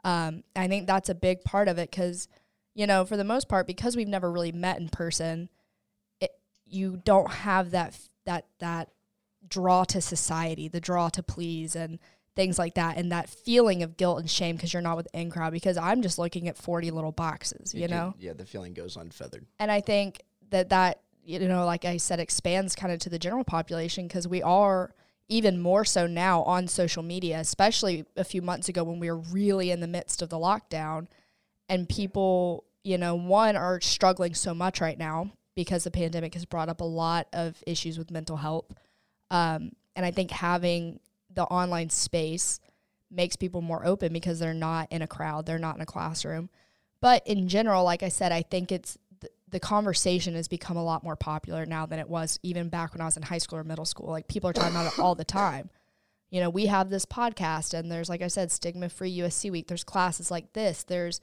Um, 0.03 0.43
I 0.57 0.67
think 0.67 0.89
that's 0.89 1.09
a 1.09 1.15
big 1.15 1.45
part 1.45 1.69
of 1.69 1.79
it 1.79 1.89
because, 1.93 2.27
you 2.75 2.85
know, 2.85 3.05
for 3.05 3.17
the 3.17 3.23
most 3.23 3.49
part, 3.49 3.69
because 3.69 3.97
we've 3.97 4.09
never 4.09 4.29
really 4.29 4.51
met 4.51 4.81
in 4.81 4.89
person, 4.89 5.51
it, 6.21 6.33
you 6.67 7.01
don't 7.05 7.31
have 7.31 7.71
that 7.71 7.97
that 8.27 8.47
that 8.59 8.89
draw 9.47 9.85
to 9.85 10.01
society, 10.01 10.67
the 10.67 10.81
draw 10.81 11.11
to 11.11 11.23
please, 11.23 11.77
and 11.77 12.01
things 12.41 12.59
like 12.59 12.75
that, 12.75 12.97
and 12.97 13.13
that 13.13 13.29
feeling 13.29 13.83
of 13.83 13.99
guilt 13.99 14.19
and 14.19 14.31
shame 14.31 14.57
because 14.57 14.73
you're 14.73 14.81
not 14.81 14.97
with 14.97 15.07
in 15.13 15.31
crowd. 15.31 15.53
Because 15.53 15.77
I'm 15.77 16.01
just 16.01 16.19
looking 16.19 16.49
at 16.49 16.57
40 16.57 16.91
little 16.91 17.13
boxes, 17.13 17.75
you, 17.75 17.83
You 17.83 17.89
know. 17.89 18.15
yeah, 18.19 18.33
the 18.33 18.47
feeling 18.47 18.73
goes 18.73 18.97
unfeathered. 18.97 19.45
And 19.59 19.71
I 19.71 19.83
think 19.83 20.23
that 20.49 20.71
that 20.71 21.03
you 21.23 21.39
know, 21.41 21.67
like 21.67 21.85
I 21.85 21.99
said, 21.99 22.19
expands 22.19 22.75
kind 22.75 22.93
of 22.95 22.99
to 23.01 23.11
the 23.11 23.19
general 23.19 23.45
population 23.45 24.09
because 24.09 24.27
we 24.27 24.43
are 24.43 24.95
even 25.29 25.61
more 25.61 25.85
so 25.85 26.07
now 26.07 26.43
on 26.45 26.67
social 26.67 27.03
media, 27.03 27.39
especially 27.39 28.07
a 28.17 28.25
few 28.25 28.41
months 28.41 28.71
ago 28.71 28.83
when 28.83 28.99
we 28.99 29.11
were 29.11 29.19
really 29.19 29.71
in 29.71 29.81
the 29.81 29.87
midst 29.87 30.23
of 30.23 30.31
the 30.31 30.39
lockdown 30.39 31.09
and 31.69 31.89
people, 31.91 32.65
you 32.83 32.97
know, 32.97 33.15
one 33.15 33.55
are 33.55 33.83
struggling 33.83 34.35
so 34.35 34.55
much 34.55 34.81
right 34.81 34.99
now 34.99 35.31
because 35.55 35.85
the 35.85 35.91
pandemic 35.91 36.33
has 36.33 36.47
brought 36.47 36.71
up 36.71 36.81
a 36.81 36.85
lot 36.85 37.29
of 37.35 37.63
issues 37.67 37.99
with 37.99 38.11
mental 38.11 38.39
health. 38.39 38.73
Um, 39.31 39.73
and 39.95 40.07
I 40.07 40.11
think 40.11 40.31
having 40.31 41.01
the 41.41 41.47
online 41.47 41.89
space 41.89 42.61
makes 43.11 43.35
people 43.35 43.63
more 43.63 43.87
open 43.87 44.13
because 44.13 44.39
they're 44.39 44.53
not 44.53 44.87
in 44.93 45.01
a 45.01 45.07
crowd, 45.07 45.47
they're 45.47 45.59
not 45.59 45.75
in 45.75 45.81
a 45.81 45.87
classroom. 45.87 46.51
But 47.01 47.27
in 47.27 47.49
general, 47.49 47.83
like 47.83 48.03
I 48.03 48.11
said, 48.11 48.31
I 48.31 48.43
think 48.43 48.71
it's 48.71 48.99
th- 49.23 49.33
the 49.49 49.59
conversation 49.59 50.35
has 50.35 50.49
become 50.49 50.77
a 50.77 50.85
lot 50.85 51.03
more 51.03 51.17
popular 51.17 51.65
now 51.65 51.87
than 51.87 51.99
it 51.99 52.11
was 52.11 52.39
even 52.43 52.69
back 52.69 52.93
when 52.93 53.01
I 53.01 53.07
was 53.07 53.17
in 53.17 53.23
high 53.23 53.39
school 53.39 53.59
or 53.59 53.65
middle 53.65 53.87
school. 53.87 54.11
Like 54.11 54.29
people 54.29 54.51
are 54.51 54.53
talking 54.53 54.73
about 54.77 54.93
it 54.93 54.99
all 54.99 55.15
the 55.15 55.25
time. 55.25 55.71
You 56.29 56.43
know, 56.43 56.51
we 56.51 56.67
have 56.67 56.91
this 56.91 57.07
podcast 57.07 57.73
and 57.73 57.91
there's 57.91 58.11
like 58.11 58.21
I 58.21 58.29
said, 58.29 58.53
stigma 58.53 58.91
free 58.91 59.17
USC 59.17 59.51
week. 59.51 59.67
There's 59.67 59.83
classes 59.83 60.31
like 60.31 60.53
this. 60.53 60.83
There's 60.83 61.23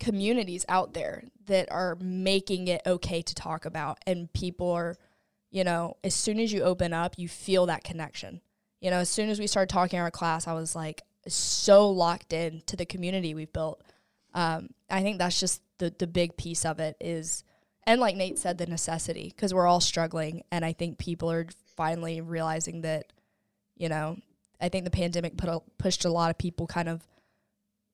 communities 0.00 0.64
out 0.68 0.92
there 0.92 1.22
that 1.46 1.70
are 1.70 1.96
making 2.00 2.66
it 2.66 2.82
okay 2.84 3.22
to 3.22 3.34
talk 3.36 3.64
about 3.64 4.00
and 4.08 4.32
people 4.32 4.72
are, 4.72 4.96
you 5.52 5.62
know, 5.62 5.96
as 6.02 6.16
soon 6.16 6.40
as 6.40 6.52
you 6.52 6.62
open 6.62 6.92
up, 6.92 7.14
you 7.16 7.28
feel 7.28 7.66
that 7.66 7.84
connection. 7.84 8.40
You 8.80 8.90
know, 8.90 8.98
as 8.98 9.10
soon 9.10 9.28
as 9.28 9.40
we 9.40 9.46
started 9.46 9.72
talking 9.72 9.98
our 9.98 10.10
class, 10.10 10.46
I 10.46 10.52
was 10.52 10.76
like 10.76 11.02
so 11.26 11.90
locked 11.90 12.32
in 12.32 12.62
to 12.66 12.76
the 12.76 12.86
community 12.86 13.34
we've 13.34 13.52
built. 13.52 13.82
Um, 14.34 14.70
I 14.88 15.02
think 15.02 15.18
that's 15.18 15.40
just 15.40 15.62
the 15.78 15.92
the 15.98 16.06
big 16.06 16.36
piece 16.36 16.64
of 16.64 16.80
it 16.80 16.96
is, 17.00 17.44
and 17.86 18.00
like 18.00 18.16
Nate 18.16 18.38
said, 18.38 18.58
the 18.58 18.66
necessity 18.66 19.32
because 19.34 19.52
we're 19.54 19.66
all 19.66 19.80
struggling, 19.80 20.42
and 20.52 20.64
I 20.64 20.72
think 20.72 20.98
people 20.98 21.30
are 21.30 21.46
finally 21.76 22.20
realizing 22.20 22.82
that, 22.82 23.12
you 23.76 23.88
know, 23.88 24.16
I 24.60 24.68
think 24.68 24.84
the 24.84 24.90
pandemic 24.90 25.36
put 25.36 25.48
a, 25.48 25.60
pushed 25.78 26.04
a 26.04 26.10
lot 26.10 26.30
of 26.30 26.38
people 26.38 26.66
kind 26.66 26.88
of 26.88 27.06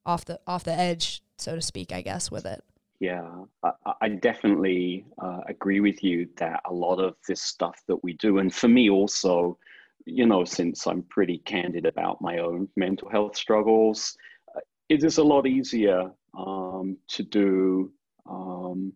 off 0.07 0.25
the 0.25 0.41
off 0.47 0.65
the 0.65 0.73
edge, 0.73 1.23
so 1.39 1.55
to 1.55 1.63
speak, 1.63 1.93
I 1.93 2.03
guess, 2.03 2.31
with 2.31 2.47
it. 2.47 2.63
Yeah, 3.01 3.29
I, 3.63 3.73
I 4.01 4.09
definitely 4.09 5.05
uh, 5.19 5.41
agree 5.47 5.81
with 5.81 6.03
you 6.03 6.29
that 6.37 6.61
a 6.65 6.73
lot 6.73 7.01
of 7.01 7.17
this 7.29 7.43
stuff 7.43 7.83
that 7.87 8.03
we 8.03 8.15
do, 8.15 8.39
and 8.39 8.55
for 8.55 8.69
me 8.69 8.91
also, 8.91 9.59
you 10.07 10.27
know, 10.27 10.45
since 10.45 10.87
I'm 10.87 11.03
pretty 11.03 11.39
candid 11.39 11.87
about 11.87 12.21
my 12.21 12.39
own 12.39 12.69
mental 12.77 13.09
health 13.09 13.37
struggles, 13.37 14.17
uh, 14.55 14.61
it 14.89 15.05
is 15.05 15.19
a 15.19 15.25
lot 15.25 15.47
easier 15.47 16.11
um, 16.37 16.97
to 17.09 17.23
do, 17.23 17.93
um, 18.29 18.93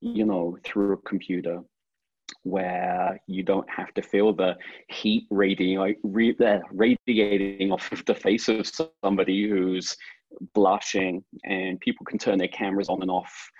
you 0.00 0.24
know, 0.24 0.56
through 0.64 0.94
a 0.94 1.08
computer 1.08 1.60
where 2.42 3.20
you 3.26 3.42
don't 3.42 3.68
have 3.70 3.92
to 3.94 4.02
feel 4.02 4.32
the 4.32 4.56
heat 4.88 5.26
radiating, 5.30 5.94
radiating 6.02 7.72
off 7.72 7.90
of 7.92 8.04
the 8.06 8.14
face 8.14 8.48
of 8.48 8.70
somebody 9.02 9.48
who's 9.48 9.96
blushing 10.52 11.22
and 11.44 11.80
people 11.80 12.04
can 12.04 12.18
turn 12.18 12.38
their 12.38 12.48
cameras 12.48 12.88
on 12.88 13.00
and 13.02 13.10
off 13.10 13.50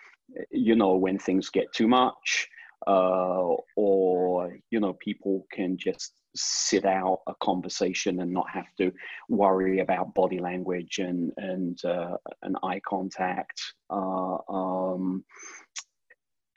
you 0.50 0.74
know 0.74 0.94
when 0.94 1.18
things 1.18 1.50
get 1.50 1.72
too 1.72 1.88
much 1.88 2.48
uh, 2.86 3.54
or 3.76 4.56
you 4.70 4.80
know 4.80 4.92
people 4.94 5.46
can 5.52 5.76
just 5.76 6.12
sit 6.36 6.84
out 6.84 7.20
a 7.28 7.34
conversation 7.40 8.20
and 8.20 8.32
not 8.32 8.48
have 8.50 8.66
to 8.76 8.92
worry 9.28 9.80
about 9.80 10.14
body 10.14 10.38
language 10.38 10.98
and 10.98 11.32
and 11.36 11.84
uh, 11.84 12.16
eye 12.62 12.80
contact 12.86 13.60
uh, 13.90 14.36
um, 14.48 15.24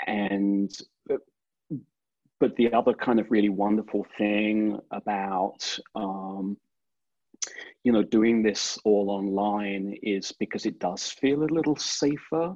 and 0.05 0.72
but 2.39 2.55
the 2.55 2.72
other 2.72 2.93
kind 2.93 3.19
of 3.19 3.31
really 3.31 3.50
wonderful 3.50 4.05
thing 4.15 4.79
about 4.91 5.79
um, 5.96 6.55
you 7.84 7.91
know, 7.91 8.03
doing 8.03 8.43
this 8.43 8.77
all 8.84 9.10
online 9.10 9.96
is 10.03 10.34
because 10.39 10.65
it 10.65 10.79
does 10.79 11.10
feel 11.10 11.43
a 11.43 11.46
little 11.46 11.75
safer 11.75 12.53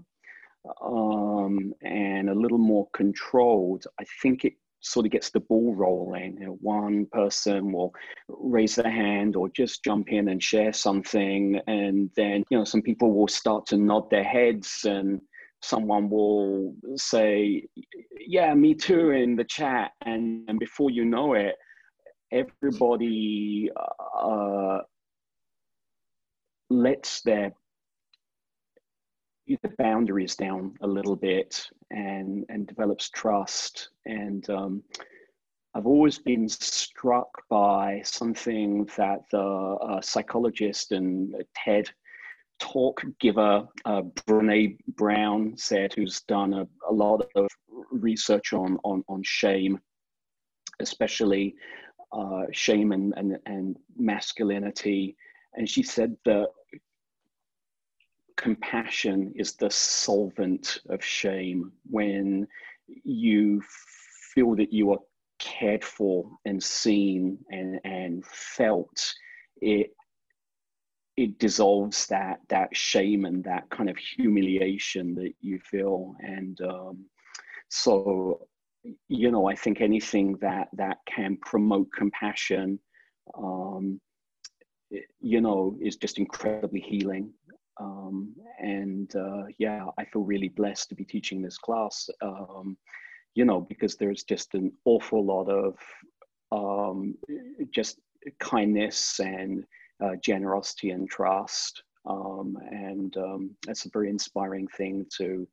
um, 0.81 1.73
and 1.81 2.29
a 2.29 2.35
little 2.35 2.57
more 2.57 2.87
controlled. 2.93 3.85
I 3.99 4.05
think 4.21 4.45
it 4.45 4.53
sort 4.81 5.05
of 5.05 5.11
gets 5.11 5.29
the 5.29 5.39
ball 5.39 5.75
rolling. 5.75 6.37
You 6.39 6.47
know, 6.47 6.57
one 6.61 7.07
person 7.11 7.71
will 7.71 7.93
raise 8.27 8.75
their 8.75 8.91
hand 8.91 9.35
or 9.35 9.49
just 9.49 9.83
jump 9.83 10.11
in 10.11 10.29
and 10.29 10.41
share 10.41 10.73
something, 10.73 11.59
and 11.67 12.09
then 12.15 12.43
you 12.49 12.57
know 12.57 12.63
some 12.63 12.81
people 12.81 13.13
will 13.13 13.27
start 13.27 13.65
to 13.67 13.77
nod 13.77 14.09
their 14.09 14.23
heads 14.23 14.85
and 14.85 15.21
someone 15.63 16.09
will 16.09 16.75
say 16.95 17.63
yeah 18.19 18.53
me 18.53 18.73
too 18.73 19.11
in 19.11 19.35
the 19.35 19.43
chat 19.43 19.91
and, 20.05 20.43
and 20.49 20.59
before 20.59 20.89
you 20.89 21.05
know 21.05 21.33
it 21.35 21.55
everybody 22.31 23.69
uh, 24.19 24.79
lets 26.69 27.21
their 27.21 27.51
the 29.47 29.73
boundaries 29.77 30.35
down 30.35 30.75
a 30.81 30.87
little 30.87 31.15
bit 31.15 31.61
and 31.89 32.45
and 32.49 32.67
develops 32.67 33.09
trust 33.09 33.89
and 34.05 34.49
um, 34.49 34.83
I've 35.73 35.87
always 35.87 36.19
been 36.19 36.49
struck 36.49 37.29
by 37.49 38.01
something 38.03 38.89
that 38.97 39.21
the 39.31 39.39
uh, 39.39 40.01
psychologist 40.01 40.91
and 40.91 41.33
TED 41.55 41.89
talk 42.59 43.01
giver 43.19 43.67
uh, 43.85 44.01
Brene 44.01 44.77
Brown 44.89 45.55
said, 45.57 45.93
who's 45.93 46.21
done 46.21 46.53
a, 46.53 46.67
a 46.89 46.93
lot 46.93 47.25
of 47.35 47.47
research 47.91 48.51
on 48.53 48.77
on, 48.83 49.03
on 49.07 49.23
shame, 49.23 49.79
especially 50.81 51.55
uh, 52.11 52.43
shame 52.51 52.91
and, 52.91 53.13
and, 53.15 53.37
and 53.45 53.77
masculinity. 53.97 55.15
And 55.53 55.69
she 55.69 55.83
said 55.83 56.15
that 56.25 56.49
compassion 58.41 59.31
is 59.35 59.53
the 59.53 59.69
solvent 59.69 60.79
of 60.89 61.03
shame. 61.03 61.71
When 61.89 62.47
you 63.03 63.61
feel 64.33 64.55
that 64.55 64.73
you 64.73 64.91
are 64.91 64.99
cared 65.39 65.83
for 65.83 66.29
and 66.45 66.61
seen 66.61 67.37
and, 67.51 67.79
and 67.83 68.25
felt 68.25 69.13
it 69.61 69.91
it 71.17 71.37
dissolves 71.39 72.07
that 72.07 72.39
that 72.47 72.75
shame 72.75 73.25
and 73.25 73.43
that 73.43 73.69
kind 73.69 73.89
of 73.89 73.97
humiliation 73.97 75.13
that 75.15 75.33
you 75.41 75.59
feel. 75.59 76.15
And 76.21 76.59
um, 76.61 77.05
so 77.69 78.47
you 79.07 79.31
know 79.31 79.47
i 79.47 79.55
think 79.55 79.81
anything 79.81 80.35
that 80.41 80.67
that 80.73 80.97
can 81.05 81.37
promote 81.41 81.87
compassion 81.95 82.79
um, 83.37 83.99
you 85.19 85.39
know 85.39 85.77
is 85.81 85.95
just 85.95 86.17
incredibly 86.17 86.79
healing 86.79 87.31
um, 87.79 88.33
and 88.59 89.15
uh, 89.15 89.43
yeah 89.57 89.85
i 89.97 90.05
feel 90.05 90.23
really 90.23 90.49
blessed 90.49 90.89
to 90.89 90.95
be 90.95 91.05
teaching 91.05 91.41
this 91.41 91.57
class 91.57 92.09
um, 92.21 92.77
you 93.35 93.45
know, 93.45 93.61
because 93.61 93.95
there's 93.95 94.23
just 94.23 94.53
an 94.53 94.71
awful 94.85 95.25
lot 95.25 95.49
of 95.49 95.77
um, 96.51 97.15
just 97.73 97.99
kindness 98.39 99.19
and 99.19 99.63
uh, 100.03 100.15
generosity 100.21 100.89
and 100.91 101.09
trust. 101.09 101.83
Um, 102.05 102.57
and 102.71 103.15
um, 103.17 103.55
that's 103.65 103.85
a 103.85 103.89
very 103.89 104.09
inspiring 104.09 104.67
thing 104.75 105.05
to, 105.17 105.47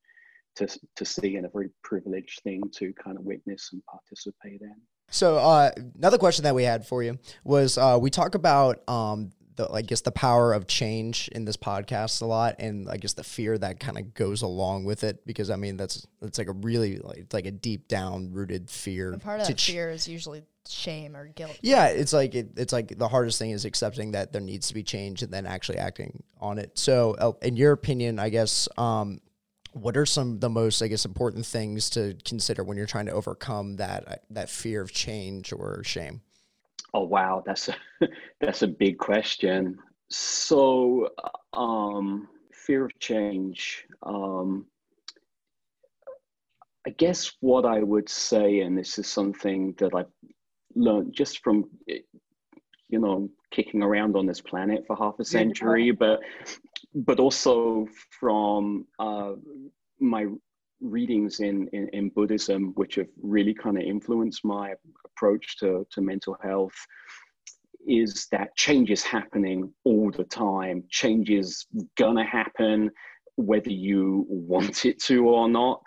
to, 0.57 0.67
to 0.97 1.05
see 1.05 1.37
and 1.37 1.47
a 1.47 1.51
very 1.51 1.71
privileged 1.85 2.41
thing 2.43 2.63
to 2.77 2.93
kind 2.95 3.17
of 3.17 3.25
witness 3.25 3.71
and 3.73 3.83
participate 3.85 4.61
in. 4.61 4.75
So 5.11 5.37
uh, 5.37 5.71
another 5.95 6.19
question 6.19 6.43
that 6.45 6.55
we 6.55 6.65
had 6.65 6.87
for 6.87 7.03
you 7.03 7.19
was 7.45 7.79
uh, 7.79 7.99
we 8.01 8.11
talk 8.11 8.35
about 8.35 8.87
um, 8.89 9.31
the 9.59 9.71
I 9.71 9.83
guess 9.83 10.01
the 10.01 10.11
power 10.11 10.55
of 10.55 10.67
change 10.67 11.29
in 11.33 11.45
this 11.45 11.57
podcast 11.57 12.23
a 12.23 12.25
lot, 12.25 12.57
and 12.59 12.89
I 12.89 12.97
guess 12.97 13.13
the 13.13 13.25
fear 13.25 13.59
that 13.59 13.79
kind 13.79 13.99
of 13.99 14.15
goes 14.15 14.41
along 14.41 14.85
with 14.85 15.05
it 15.05 15.27
because 15.27 15.51
I 15.51 15.57
mean 15.57 15.77
that's 15.77 16.07
that's 16.23 16.39
like 16.39 16.49
a 16.49 16.53
really 16.53 16.97
like 16.97 17.19
it's 17.19 17.35
like 17.35 17.45
a 17.45 17.51
deep 17.51 17.89
down 17.89 18.33
rooted 18.33 18.71
fear. 18.71 19.13
And 19.13 19.21
part 19.21 19.41
of 19.41 19.47
that 19.47 19.59
ch- 19.59 19.73
fear 19.73 19.91
is 19.91 20.09
usually 20.09 20.45
shame 20.67 21.17
or 21.17 21.27
guilt. 21.27 21.59
Yeah, 21.61 21.87
it's 21.89 22.13
like 22.13 22.35
it, 22.35 22.53
it's 22.57 22.73
like 22.73 22.97
the 22.97 23.09
hardest 23.09 23.39
thing 23.39 23.51
is 23.51 23.65
accepting 23.65 24.13
that 24.13 24.33
there 24.33 24.41
needs 24.41 24.69
to 24.69 24.75
be 24.75 24.83
change 24.83 25.23
and 25.23 25.33
then 25.33 25.45
actually 25.45 25.79
acting 25.79 26.23
on 26.41 26.59
it. 26.59 26.79
So, 26.79 27.17
uh, 27.19 27.33
in 27.43 27.57
your 27.57 27.73
opinion, 27.73 28.19
I 28.19 28.29
guess 28.29 28.69
um, 28.79 29.21
what 29.73 29.97
are 29.97 30.07
some 30.07 30.39
the 30.39 30.49
most 30.49 30.83
i 30.83 30.89
guess 30.89 31.05
important 31.05 31.45
things 31.45 31.91
to 31.91 32.17
consider 32.25 32.65
when 32.65 32.77
you're 32.77 32.87
trying 32.87 33.05
to 33.07 33.13
overcome 33.13 33.77
that 33.77 34.25
that 34.31 34.49
fear 34.49 34.81
of 34.81 34.91
change 34.91 35.53
or 35.53 35.83
shame 35.85 36.23
oh 36.95 37.05
wow 37.05 37.43
that's 37.45 37.69
a 37.69 37.77
that's 38.41 38.63
a 38.63 38.69
big 38.69 38.99
question. 38.99 39.79
So 40.11 41.09
um 41.53 42.29
fear 42.53 42.85
of 42.85 42.99
change 42.99 43.87
um 44.03 44.67
i 46.87 46.91
guess 46.91 47.33
what 47.41 47.65
i 47.65 47.81
would 47.81 48.07
say 48.09 48.61
and 48.61 48.77
this 48.77 48.99
is 48.99 49.07
something 49.07 49.75
that 49.79 49.95
i've 49.95 50.13
learned 50.75 51.15
just 51.15 51.43
from 51.43 51.65
you 51.87 52.99
know 52.99 53.29
kicking 53.51 53.83
around 53.83 54.17
on 54.17 54.27
this 54.27 54.43
planet 54.43 54.85
for 54.87 54.97
half 54.97 55.19
a 55.19 55.25
century 55.25 55.91
but 55.91 56.21
but 56.95 57.19
also 57.19 57.87
from 58.21 58.87
uh, 58.99 59.33
my 59.99 60.27
readings 60.81 61.41
in, 61.41 61.69
in, 61.73 61.89
in, 61.93 62.09
Buddhism, 62.11 62.73
which 62.75 62.97
have 62.97 63.09
really 63.21 63.55
kind 63.55 63.77
of 63.77 63.83
influenced 63.83 64.45
my 64.45 64.75
approach 65.05 65.59
to, 65.59 65.87
to 65.91 66.01
mental 66.01 66.37
health, 66.43 66.75
is 67.87 68.27
that 68.33 68.55
change 68.57 68.91
is 68.91 69.03
happening 69.03 69.73
all 69.85 70.11
the 70.11 70.25
time. 70.25 70.85
Change 70.91 71.31
is 71.31 71.67
gonna 71.97 72.25
happen 72.25 72.91
whether 73.37 73.71
you 73.71 74.27
want 74.29 74.85
it 74.85 75.01
to 75.05 75.29
or 75.29 75.49
not. 75.49 75.83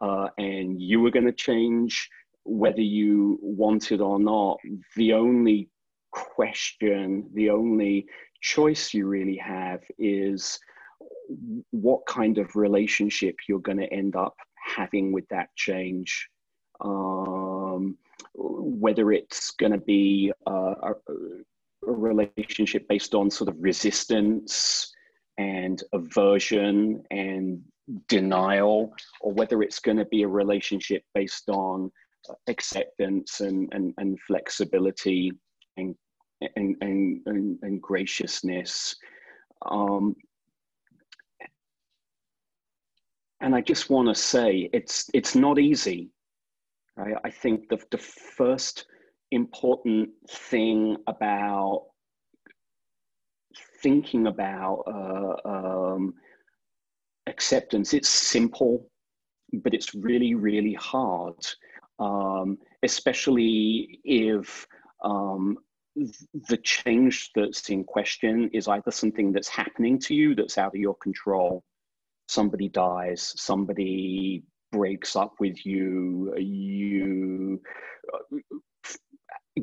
Uh, 0.00 0.28
and 0.38 0.80
you 0.80 1.04
are 1.06 1.10
gonna 1.10 1.32
change 1.32 2.08
whether 2.44 2.80
you 2.80 3.38
want 3.42 3.92
it 3.92 4.00
or 4.00 4.18
not. 4.18 4.58
The 4.96 5.12
only 5.12 5.68
question, 6.10 7.28
the 7.34 7.50
only 7.50 8.06
choice 8.40 8.92
you 8.92 9.06
really 9.06 9.36
have 9.36 9.80
is 9.98 10.58
what 11.70 12.04
kind 12.06 12.38
of 12.38 12.56
relationship 12.56 13.36
you're 13.48 13.58
going 13.58 13.78
to 13.78 13.92
end 13.92 14.16
up 14.16 14.34
having 14.64 15.12
with 15.12 15.26
that 15.28 15.48
change. 15.56 16.28
Um, 16.80 17.96
whether 18.34 19.12
it's 19.12 19.52
going 19.52 19.72
to 19.72 19.78
be 19.78 20.32
a, 20.46 20.52
a, 20.52 20.90
a, 20.90 21.92
relationship 21.92 22.88
based 22.88 23.14
on 23.14 23.30
sort 23.30 23.48
of 23.48 23.56
resistance 23.60 24.92
and 25.38 25.82
aversion 25.92 27.02
and 27.10 27.62
denial, 28.08 28.92
or 29.20 29.32
whether 29.32 29.62
it's 29.62 29.78
going 29.78 29.98
to 29.98 30.04
be 30.06 30.22
a 30.22 30.28
relationship 30.28 31.02
based 31.14 31.48
on 31.48 31.92
acceptance 32.48 33.40
and, 33.40 33.68
and, 33.72 33.94
and 33.98 34.18
flexibility 34.26 35.30
and, 35.76 35.94
and, 36.56 36.76
and, 36.80 37.20
and, 37.26 37.58
and 37.62 37.82
graciousness. 37.82 38.96
Um, 39.66 40.16
and 43.40 43.54
I 43.54 43.60
just 43.60 43.90
want 43.90 44.08
to 44.08 44.14
say 44.14 44.68
it's 44.72 45.10
it's 45.12 45.34
not 45.34 45.58
easy. 45.58 46.10
I 46.96 47.30
think 47.30 47.68
the 47.68 47.78
the 47.90 47.98
first 47.98 48.86
important 49.30 50.10
thing 50.28 50.96
about 51.06 51.86
thinking 53.82 54.26
about 54.28 54.84
uh, 54.86 55.48
um, 55.48 56.14
acceptance 57.26 57.94
it's 57.94 58.08
simple 58.08 58.88
but 59.62 59.74
it's 59.74 59.94
really 59.94 60.34
really 60.34 60.74
hard 60.74 61.36
um, 61.98 62.58
especially 62.82 64.00
if 64.04 64.66
um, 65.02 65.58
the 66.48 66.56
change 66.62 67.30
that's 67.34 67.68
in 67.70 67.84
question 67.84 68.50
is 68.52 68.68
either 68.68 68.90
something 68.90 69.32
that's 69.32 69.48
happening 69.48 69.98
to 69.98 70.14
you 70.14 70.34
that's 70.34 70.58
out 70.58 70.74
of 70.74 70.80
your 70.80 70.96
control 70.96 71.62
somebody 72.28 72.68
dies, 72.68 73.32
somebody 73.36 74.42
breaks 74.72 75.14
up 75.16 75.34
with 75.38 75.64
you, 75.64 76.34
you 76.36 77.60
uh, 78.12 78.38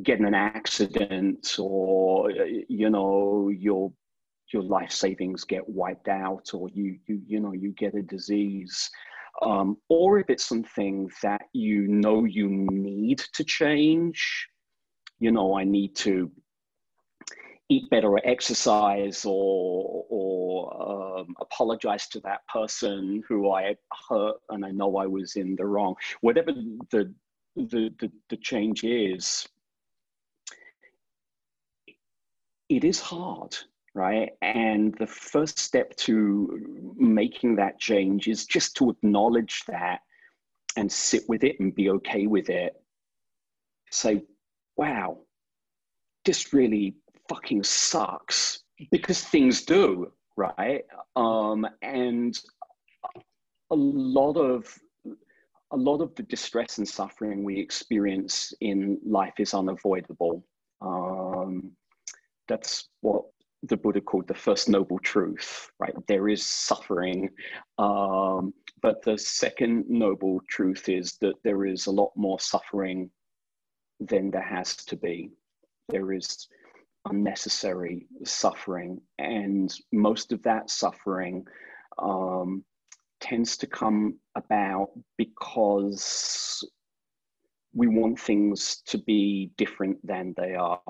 get 0.04 0.20
in 0.20 0.26
an 0.26 0.34
accident, 0.34 1.56
or 1.60 2.32
you 2.32 2.90
know 2.90 3.50
your 3.50 3.92
your 4.54 4.64
life 4.64 4.92
savings 4.92 5.44
get 5.44 5.68
wiped 5.68 6.08
out, 6.08 6.54
or 6.54 6.70
you 6.70 6.98
you 7.08 7.22
you 7.28 7.40
know 7.40 7.54
you 7.54 7.72
get 7.78 7.96
a 7.96 8.02
disease. 8.02 8.90
Um, 9.42 9.78
or 9.90 10.20
if 10.20 10.30
it's 10.30 10.46
something 10.46 11.10
that 11.24 11.44
you 11.54 11.88
know 11.88 12.26
you 12.26 12.48
need 12.50 13.20
to 13.34 13.44
change, 13.44 14.48
you 15.20 15.32
know, 15.32 15.58
I 15.58 15.64
need 15.64 15.96
to 15.98 16.32
eat 17.72 17.90
better 17.90 18.10
or 18.10 18.22
exercise 18.26 19.24
or 19.26 20.06
or 20.10 21.20
um, 21.20 21.36
apologize 21.40 22.08
to 22.10 22.20
that 22.20 22.46
person 22.48 23.24
who 23.28 23.52
I 23.52 23.76
hurt 24.10 24.36
and 24.50 24.66
I 24.66 24.72
know 24.72 24.98
I 24.98 25.06
was 25.06 25.38
in 25.38 25.56
the 25.56 25.66
wrong. 25.66 25.96
Whatever 26.20 26.52
the 26.52 27.14
the 27.56 27.94
the, 28.00 28.12
the 28.30 28.38
change 28.38 28.84
is, 28.84 29.48
it 32.68 32.84
is 32.84 33.00
hard, 33.00 33.56
right? 33.94 34.32
And 34.42 34.94
the 34.98 35.08
first 35.08 35.58
step 35.58 35.96
to 36.08 36.94
making 36.98 37.56
that 37.56 37.80
change 37.80 38.28
is 38.28 38.46
just 38.46 38.76
to 38.78 38.90
acknowledge 38.90 39.64
that 39.68 40.02
and 40.76 40.92
sit 40.92 41.24
with 41.28 41.44
it 41.44 41.60
and 41.60 41.76
be 41.76 41.90
okay 41.90 42.28
with 42.28 42.50
it. 42.50 42.74
Say, 43.92 44.24
wow, 44.78 45.20
this 46.24 46.54
really 46.54 46.96
fucking 47.32 47.64
sucks 47.64 48.64
because 48.92 49.24
things 49.24 49.64
do, 49.64 50.12
right? 50.36 50.84
Um, 51.16 51.66
and 51.82 52.38
a 53.72 53.76
lot 53.76 54.36
of 54.38 54.78
a 55.74 55.78
lot 55.78 56.02
of 56.02 56.14
the 56.16 56.24
distress 56.24 56.78
and 56.78 56.88
suffering 56.88 57.46
we 57.46 57.58
experience 57.58 58.54
in 58.60 59.00
life 59.06 59.36
is 59.40 59.54
unavoidable. 59.54 60.44
Um, 60.82 61.72
that's 62.50 62.90
what 63.00 63.24
the 63.64 63.78
Buddha 63.78 64.02
called 64.02 64.28
the 64.28 64.34
first 64.34 64.68
noble 64.68 65.00
truth, 65.00 65.72
right? 65.80 65.94
There 66.08 66.28
is 66.28 66.46
suffering. 66.46 67.30
Um, 67.78 68.54
but 68.82 69.02
the 69.04 69.18
second 69.18 69.86
noble 69.88 70.42
truth 70.50 70.90
is 70.90 71.14
that 71.22 71.36
there 71.46 71.66
is 71.66 71.86
a 71.86 71.92
lot 71.92 72.12
more 72.18 72.40
suffering 72.40 73.10
than 74.02 74.32
there 74.32 74.42
has 74.42 74.76
to 74.76 74.98
be. 74.98 75.30
There 75.88 76.12
is 76.12 76.48
unnecessary 77.06 78.08
suffering. 78.24 79.02
And 79.18 79.74
most 79.92 80.32
of 80.32 80.44
that 80.44 80.70
suffering 80.70 81.46
um, 81.98 82.64
tends 83.20 83.58
to 83.58 83.68
come 83.68 84.18
about 84.36 84.90
because 85.18 86.64
we 87.74 87.88
want 87.88 88.20
things 88.20 88.82
to 88.88 88.98
be 88.98 89.52
different 89.58 90.06
than 90.06 90.34
they 90.36 90.56
are. 90.56 90.82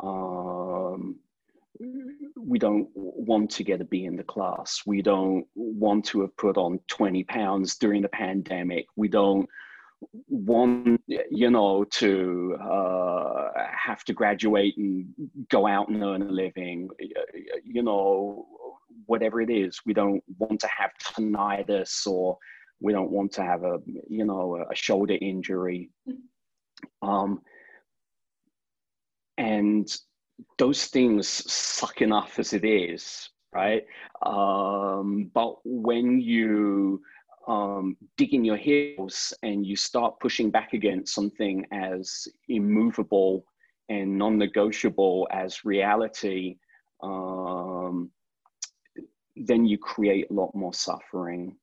Um, 0.00 1.16
we 2.36 2.58
don't 2.58 2.88
want 2.94 3.50
to 3.52 3.64
get 3.64 3.80
a 3.80 3.84
B 3.84 4.04
in 4.04 4.16
the 4.16 4.24
class. 4.24 4.82
We 4.86 5.02
don't 5.02 5.46
want 5.54 6.04
to 6.06 6.22
have 6.22 6.36
put 6.36 6.56
on 6.56 6.80
20 6.88 7.24
pounds 7.24 7.76
during 7.76 8.02
the 8.02 8.08
pandemic. 8.08 8.86
We 8.96 9.08
don't 9.08 9.48
want 10.28 11.00
you 11.06 11.50
know 11.50 11.84
to 11.84 12.56
uh, 12.62 13.48
have 13.76 14.04
to 14.04 14.12
graduate 14.12 14.76
and 14.76 15.06
go 15.50 15.66
out 15.66 15.88
and 15.88 16.02
earn 16.02 16.22
a 16.22 16.30
living 16.30 16.88
you 17.64 17.82
know 17.82 18.46
whatever 19.06 19.40
it 19.40 19.50
is 19.50 19.80
we 19.86 19.92
don't 19.92 20.22
want 20.38 20.60
to 20.60 20.68
have 20.68 20.90
tinnitus 21.02 22.06
or 22.06 22.38
we 22.80 22.92
don't 22.92 23.10
want 23.10 23.32
to 23.32 23.42
have 23.42 23.64
a 23.64 23.78
you 24.08 24.24
know 24.24 24.64
a 24.70 24.74
shoulder 24.74 25.16
injury. 25.20 25.90
Um, 27.02 27.42
and 29.36 29.92
those 30.58 30.84
things 30.86 31.26
suck 31.28 32.02
enough 32.02 32.38
as 32.38 32.52
it 32.52 32.64
is 32.64 33.30
right? 33.52 33.86
Um, 34.24 35.30
but 35.32 35.56
when 35.64 36.20
you 36.20 37.02
um, 37.48 37.96
dig 38.16 38.34
in 38.34 38.44
your 38.44 38.58
heels 38.58 39.32
and 39.42 39.66
you 39.66 39.74
start 39.74 40.20
pushing 40.20 40.50
back 40.50 40.74
against 40.74 41.14
something 41.14 41.64
as 41.72 42.28
immovable 42.48 43.44
and 43.88 44.18
non-negotiable 44.18 45.26
as 45.32 45.64
reality, 45.64 46.58
um, 47.02 48.10
then 49.34 49.64
you 49.64 49.78
create 49.78 50.26
a 50.30 50.34
lot 50.34 50.54
more 50.54 50.74
suffering. 50.74 51.56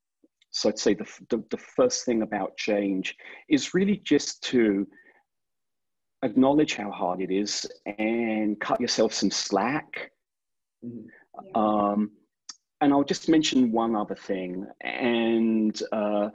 So 0.50 0.69
I'd 0.69 0.80
say 0.80 0.95
the, 0.95 1.08
the, 1.30 1.43
the 1.52 1.58
first 1.58 2.06
thing 2.06 2.24
about 2.24 2.58
change 2.58 3.15
is 3.48 3.74
really 3.76 3.98
just 3.98 4.41
to 4.45 4.88
acknowledge 6.24 6.76
how 6.76 6.89
hard 6.89 7.21
it 7.21 7.30
is 7.30 7.67
and 8.00 8.60
cut 8.60 8.82
yourself 8.82 9.13
some 9.13 9.30
slack. 9.30 10.12
Mm-hmm. 10.84 11.62
Um, 11.62 12.12
and 12.82 12.94
I'll 12.94 13.04
just 13.04 13.30
mention 13.30 13.72
one 13.72 13.96
other 13.96 14.16
thing, 14.16 14.68
and 14.82 15.80
uh, 15.92 16.30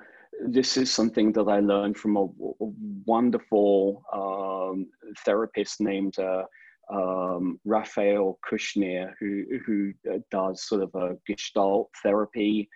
this 0.47 0.77
is 0.77 0.91
something 0.91 1.33
that 1.33 1.49
I 1.49 1.61
learned 1.61 1.99
from 1.99 2.17
a, 2.17 2.25
a 2.25 2.73
wonderful 3.07 4.03
um, 4.13 4.87
therapist 5.25 5.81
named 5.81 6.19
uh, 6.19 6.45
um, 6.93 7.61
Raphael 7.65 8.39
Cushnir, 8.49 9.13
who 9.21 9.45
who 9.67 9.93
uh, 10.11 10.19
does 10.31 10.67
sort 10.67 10.83
of 10.83 10.95
a 10.95 11.17
Gestalt 11.27 11.91
therapy. 12.03 12.69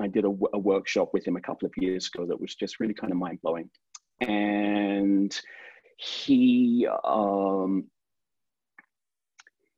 I 0.00 0.08
did 0.08 0.24
a, 0.24 0.34
a 0.52 0.58
workshop 0.58 1.10
with 1.12 1.26
him 1.26 1.36
a 1.36 1.40
couple 1.40 1.66
of 1.66 1.72
years 1.76 2.10
ago 2.12 2.26
that 2.26 2.40
was 2.40 2.54
just 2.54 2.80
really 2.80 2.94
kind 2.94 3.12
of 3.12 3.18
mind 3.18 3.38
blowing, 3.42 3.70
and 4.20 5.38
he 5.96 6.86
um, 7.04 7.84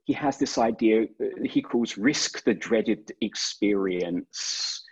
he 0.05 0.13
has 0.13 0.39
this 0.39 0.59
idea 0.59 1.07
he 1.45 1.63
calls 1.63 1.99
risk 1.99 2.43
the 2.45 2.55
dreaded 2.55 3.13
experience. 3.21 4.83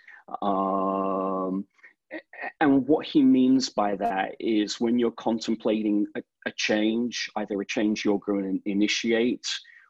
Um, 0.41 1.65
and 2.61 2.87
what 2.87 3.05
he 3.05 3.23
means 3.23 3.69
by 3.69 3.95
that 3.95 4.35
is 4.39 4.79
when 4.79 4.97
you're 4.97 5.11
contemplating 5.11 6.05
a, 6.15 6.21
a 6.47 6.51
change, 6.55 7.29
either 7.35 7.59
a 7.59 7.65
change 7.65 8.05
you're 8.05 8.19
going 8.19 8.61
to 8.63 8.71
initiate 8.71 9.47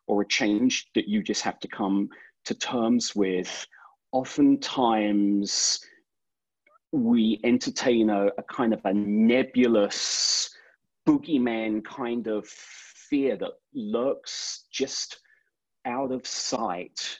or 0.07 0.21
a 0.21 0.27
change 0.27 0.87
that 0.95 1.07
you 1.07 1.21
just 1.21 1.41
have 1.43 1.59
to 1.59 1.67
come 1.67 2.09
to 2.45 2.55
terms 2.55 3.15
with, 3.15 3.65
oftentimes 4.11 5.79
we 6.91 7.39
entertain 7.43 8.09
a, 8.09 8.27
a 8.37 8.43
kind 8.49 8.73
of 8.73 8.81
a 8.85 8.93
nebulous 8.93 10.49
boogeyman 11.07 11.83
kind 11.85 12.27
of 12.27 12.49
fear 13.09 13.37
that 13.37 13.51
lurks 13.73 14.65
just 14.71 15.19
out 15.85 16.11
of 16.11 16.25
sight 16.25 17.19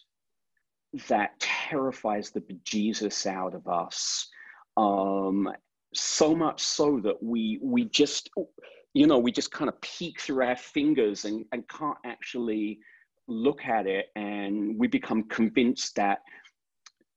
that 1.07 1.39
terrifies 1.39 2.31
the 2.31 2.41
bejesus 2.41 3.25
out 3.25 3.53
of 3.53 3.67
us. 3.67 4.27
Um, 4.77 5.49
so 5.93 6.35
much 6.35 6.61
so 6.61 6.99
that 7.03 7.21
we 7.21 7.59
we 7.63 7.85
just 7.85 8.29
you 8.93 9.07
know 9.07 9.17
we 9.17 9.31
just 9.31 9.51
kind 9.51 9.69
of 9.69 9.81
peek 9.81 10.21
through 10.21 10.45
our 10.45 10.55
fingers 10.55 11.25
and, 11.25 11.45
and 11.51 11.67
can't 11.67 11.97
actually 12.05 12.79
look 13.27 13.65
at 13.65 13.87
it. 13.87 14.07
And 14.15 14.77
we 14.77 14.87
become 14.87 15.23
convinced 15.23 15.95
that 15.95 16.19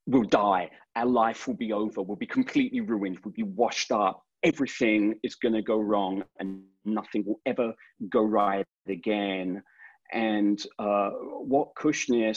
we'll 0.07 0.25
die. 0.25 0.71
Our 0.97 1.07
life 1.07 1.47
will 1.47 1.55
be 1.55 1.73
over. 1.73 2.03
We'll 2.03 2.17
be 2.17 2.27
completely 2.27 2.81
ruined. 2.81 3.19
We'll 3.25 3.33
be 3.33 3.43
washed 3.43 3.93
up 3.93 4.23
everything 4.43 5.15
is 5.23 5.35
going 5.37 5.55
to 5.55 5.63
go 5.63 5.79
wrong 5.79 6.25
and 6.39 6.63
nothing 6.85 7.25
will 7.25 7.41
ever 7.47 7.73
go 8.09 8.23
right 8.23 8.67
again. 8.89 9.63
And 10.13 10.63
uh, 10.79 11.11
what 11.11 11.75
Cushnir 11.75 12.37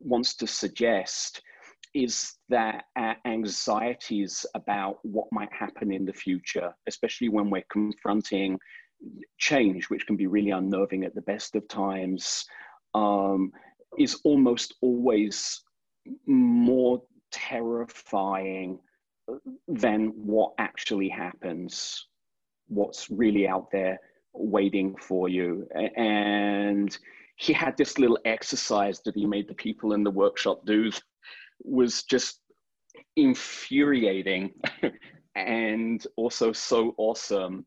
wants 0.00 0.34
to 0.36 0.46
suggest 0.46 1.42
is 1.94 2.34
that 2.48 2.84
our 2.96 3.16
anxieties 3.24 4.44
about 4.54 4.98
what 5.02 5.26
might 5.30 5.52
happen 5.52 5.92
in 5.92 6.04
the 6.04 6.12
future, 6.12 6.74
especially 6.88 7.28
when 7.28 7.50
we're 7.50 7.62
confronting 7.70 8.58
change, 9.38 9.88
which 9.90 10.06
can 10.06 10.16
be 10.16 10.26
really 10.26 10.50
unnerving 10.50 11.04
at 11.04 11.14
the 11.14 11.22
best 11.22 11.54
of 11.54 11.68
times, 11.68 12.44
um, 12.94 13.52
is 13.96 14.20
almost 14.24 14.74
always 14.80 15.62
more 16.26 17.00
terrifying 17.30 18.78
than 19.68 20.08
what 20.14 20.52
actually 20.58 21.08
happens, 21.08 22.06
what's 22.68 23.10
really 23.10 23.48
out 23.48 23.70
there 23.70 23.98
waiting 24.32 24.96
for 24.96 25.28
you. 25.28 25.66
And 25.96 26.96
he 27.36 27.52
had 27.52 27.76
this 27.76 27.98
little 27.98 28.18
exercise 28.24 29.00
that 29.04 29.14
he 29.14 29.26
made 29.26 29.48
the 29.48 29.54
people 29.54 29.92
in 29.92 30.04
the 30.04 30.10
workshop 30.10 30.64
do 30.66 30.90
was 31.62 32.02
just 32.04 32.40
infuriating 33.16 34.52
and 35.36 36.06
also 36.16 36.52
so 36.52 36.94
awesome. 36.96 37.66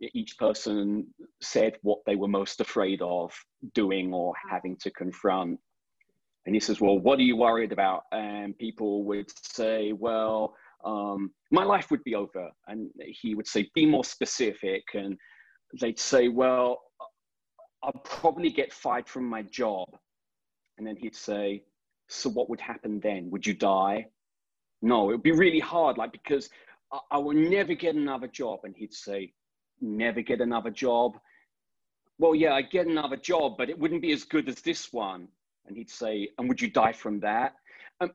Each 0.00 0.36
person 0.38 1.06
said 1.40 1.76
what 1.82 2.00
they 2.06 2.16
were 2.16 2.28
most 2.28 2.60
afraid 2.60 3.00
of 3.02 3.32
doing 3.74 4.12
or 4.12 4.34
having 4.50 4.76
to 4.78 4.90
confront. 4.90 5.58
And 6.46 6.54
he 6.54 6.60
says, 6.60 6.80
Well, 6.80 6.98
what 6.98 7.18
are 7.18 7.22
you 7.22 7.36
worried 7.36 7.72
about? 7.72 8.02
And 8.12 8.58
people 8.58 9.04
would 9.04 9.30
say, 9.46 9.92
Well, 9.92 10.54
um, 10.84 11.30
my 11.50 11.64
life 11.64 11.90
would 11.90 12.04
be 12.04 12.14
over. 12.14 12.50
And 12.66 12.90
he 12.98 13.34
would 13.34 13.46
say, 13.46 13.70
be 13.74 13.86
more 13.86 14.04
specific. 14.04 14.82
And 14.94 15.16
they'd 15.80 15.98
say, 15.98 16.28
well, 16.28 16.80
I'll 17.82 18.00
probably 18.04 18.50
get 18.50 18.72
fired 18.72 19.08
from 19.08 19.28
my 19.28 19.42
job. 19.42 19.88
And 20.78 20.86
then 20.86 20.96
he'd 20.96 21.16
say, 21.16 21.64
so 22.08 22.30
what 22.30 22.50
would 22.50 22.60
happen 22.60 23.00
then? 23.00 23.30
Would 23.30 23.46
you 23.46 23.54
die? 23.54 24.06
No, 24.82 25.10
it 25.10 25.14
would 25.14 25.22
be 25.22 25.32
really 25.32 25.60
hard, 25.60 25.96
like, 25.96 26.12
because 26.12 26.50
I, 26.92 26.98
I 27.12 27.18
will 27.18 27.34
never 27.34 27.74
get 27.74 27.94
another 27.94 28.28
job. 28.28 28.60
And 28.64 28.74
he'd 28.76 28.92
say, 28.92 29.32
never 29.80 30.20
get 30.20 30.40
another 30.40 30.70
job. 30.70 31.18
Well, 32.18 32.34
yeah, 32.34 32.52
I 32.52 32.62
get 32.62 32.86
another 32.86 33.16
job, 33.16 33.54
but 33.58 33.70
it 33.70 33.78
wouldn't 33.78 34.02
be 34.02 34.12
as 34.12 34.24
good 34.24 34.48
as 34.48 34.60
this 34.60 34.92
one. 34.92 35.28
And 35.66 35.76
he'd 35.76 35.90
say, 35.90 36.28
and 36.38 36.48
would 36.48 36.60
you 36.60 36.70
die 36.70 36.92
from 36.92 37.20
that? 37.20 37.54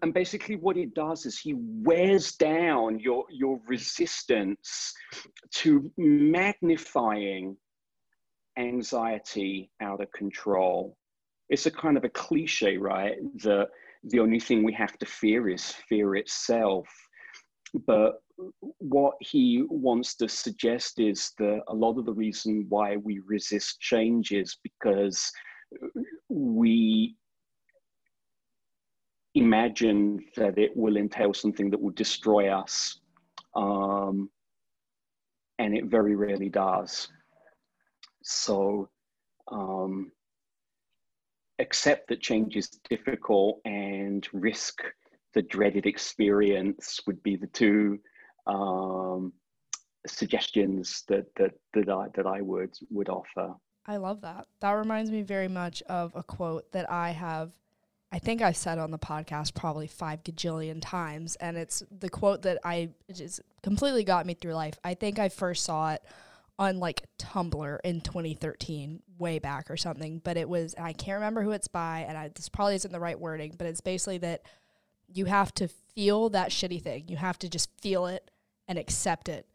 And, 0.01 0.13
basically, 0.13 0.55
what 0.55 0.77
it 0.77 0.93
does 0.93 1.25
is 1.25 1.39
he 1.39 1.55
wears 1.57 2.33
down 2.33 2.99
your, 2.99 3.25
your 3.29 3.59
resistance 3.67 4.93
to 5.55 5.91
magnifying 5.97 7.57
anxiety 8.57 9.71
out 9.81 10.01
of 10.01 10.11
control. 10.11 10.97
It's 11.49 11.65
a 11.65 11.71
kind 11.71 11.97
of 11.97 12.03
a 12.03 12.09
cliche, 12.09 12.77
right? 12.77 13.15
that 13.43 13.69
the 14.03 14.19
only 14.19 14.39
thing 14.39 14.63
we 14.63 14.73
have 14.73 14.97
to 14.99 15.05
fear 15.05 15.49
is 15.49 15.71
fear 15.87 16.15
itself. 16.15 16.87
But 17.85 18.21
what 18.79 19.15
he 19.19 19.63
wants 19.69 20.15
to 20.15 20.29
suggest 20.29 20.99
is 20.99 21.31
that 21.37 21.61
a 21.67 21.73
lot 21.73 21.97
of 21.97 22.05
the 22.05 22.13
reason 22.13 22.65
why 22.69 22.97
we 22.97 23.19
resist 23.27 23.79
change 23.79 24.31
is 24.31 24.57
because 24.63 25.31
we 26.29 27.15
imagine 29.39 30.19
that 30.35 30.57
it 30.57 30.75
will 30.75 30.97
entail 30.97 31.33
something 31.33 31.69
that 31.69 31.81
will 31.81 31.91
destroy 31.91 32.49
us. 32.49 32.99
Um, 33.55 34.29
and 35.57 35.75
it 35.75 35.85
very 35.85 36.15
rarely 36.15 36.49
does. 36.49 37.09
So 38.23 38.89
um, 39.51 40.11
accept 41.59 42.07
that 42.09 42.21
change 42.21 42.55
is 42.55 42.69
difficult 42.89 43.59
and 43.65 44.27
risk 44.33 44.81
the 45.33 45.41
dreaded 45.41 45.85
experience 45.85 46.99
would 47.05 47.21
be 47.23 47.35
the 47.35 47.47
two 47.47 47.99
um, 48.47 49.33
suggestions 50.07 51.03
that, 51.07 51.25
that, 51.37 51.51
that, 51.73 51.89
I, 51.89 52.07
that 52.15 52.25
I 52.25 52.41
would, 52.41 52.73
would 52.89 53.09
offer. 53.09 53.53
I 53.85 53.97
love 53.97 54.21
that. 54.21 54.47
That 54.61 54.71
reminds 54.71 55.11
me 55.11 55.21
very 55.21 55.47
much 55.47 55.81
of 55.83 56.11
a 56.15 56.23
quote 56.23 56.71
that 56.71 56.89
I 56.89 57.11
have 57.11 57.51
I 58.11 58.19
think 58.19 58.41
I've 58.41 58.57
said 58.57 58.79
on 58.79 58.91
the 58.91 58.97
podcast 58.97 59.53
probably 59.53 59.87
five 59.87 60.23
gajillion 60.23 60.79
times, 60.81 61.35
and 61.35 61.57
it's 61.57 61.83
the 61.91 62.09
quote 62.09 62.41
that 62.41 62.57
I 62.63 62.89
just 63.13 63.41
completely 63.61 64.03
got 64.03 64.25
me 64.25 64.33
through 64.33 64.55
life. 64.55 64.79
I 64.83 64.95
think 64.95 65.19
I 65.19 65.29
first 65.29 65.63
saw 65.63 65.93
it 65.93 66.01
on 66.57 66.79
like 66.79 67.05
Tumblr 67.19 67.77
in 67.83 68.01
2013, 68.01 69.01
way 69.19 69.37
back 69.37 69.69
or 69.69 69.77
something, 69.77 70.19
but 70.23 70.37
it 70.37 70.49
was 70.49 70.73
I 70.77 70.93
can't 70.93 71.17
remember 71.17 71.43
who 71.43 71.51
it's 71.51 71.67
by, 71.67 72.05
and 72.07 72.17
I, 72.17 72.29
this 72.29 72.49
probably 72.49 72.75
isn't 72.75 72.91
the 72.91 72.99
right 72.99 73.19
wording, 73.19 73.53
but 73.57 73.67
it's 73.67 73.81
basically 73.81 74.17
that 74.19 74.41
you 75.13 75.25
have 75.25 75.53
to 75.55 75.67
feel 75.67 76.29
that 76.29 76.49
shitty 76.49 76.81
thing. 76.81 77.05
You 77.07 77.17
have 77.17 77.37
to 77.39 77.49
just 77.49 77.69
feel 77.79 78.07
it 78.07 78.31
and 78.67 78.79
accept 78.79 79.29
it 79.29 79.45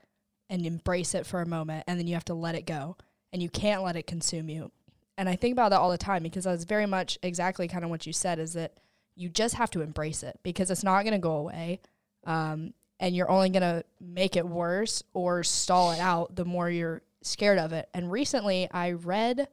and 0.49 0.64
embrace 0.64 1.14
it 1.14 1.27
for 1.27 1.43
a 1.43 1.47
moment, 1.47 1.85
and 1.88 1.99
then 1.99 2.07
you 2.07 2.14
have 2.14 2.25
to 2.27 2.35
let 2.35 2.55
it 2.55 2.67
go, 2.67 2.97
and 3.33 3.43
you 3.43 3.51
can't 3.51 3.83
let 3.83 3.97
it 3.97 4.07
consume 4.07 4.49
you 4.49 4.71
and 5.16 5.29
I 5.29 5.37
think 5.37 5.53
about 5.53 5.70
that 5.70 5.81
all 5.81 5.90
the 5.90 5.98
time 5.98 6.22
because 6.22 6.44
that's 6.44 6.64
very 6.64 6.87
much 6.87 7.18
exactly 7.22 7.68
kind 7.68 7.85
of 7.85 7.90
what 7.90 8.07
you 8.07 8.12
said 8.12 8.38
is 8.38 8.55
that 8.55 8.74
you 9.14 9.29
just 9.29 9.55
have 9.55 9.70
to 9.70 9.81
embrace 9.81 10.22
it 10.22 10.38
because 10.42 10.70
it's 10.70 10.83
not 10.83 11.03
going 11.03 11.12
to 11.12 11.18
go 11.18 11.37
away. 11.37 11.81
Um, 12.24 12.74
and 13.00 13.14
you're 13.14 13.31
only 13.31 13.50
going 13.50 13.62
to 13.62 13.85
make 14.00 14.37
it 14.37 14.46
worse 14.46 15.03
or 15.12 15.42
stall 15.42 15.92
it 15.92 16.00
out 16.00 16.35
the 16.35 16.44
more 16.44 16.70
you're 16.70 17.03
scared 17.22 17.59
of 17.59 17.72
it. 17.72 17.88
And 17.94 18.11
recently 18.11 18.68
I 18.70 18.92
read 18.92 19.48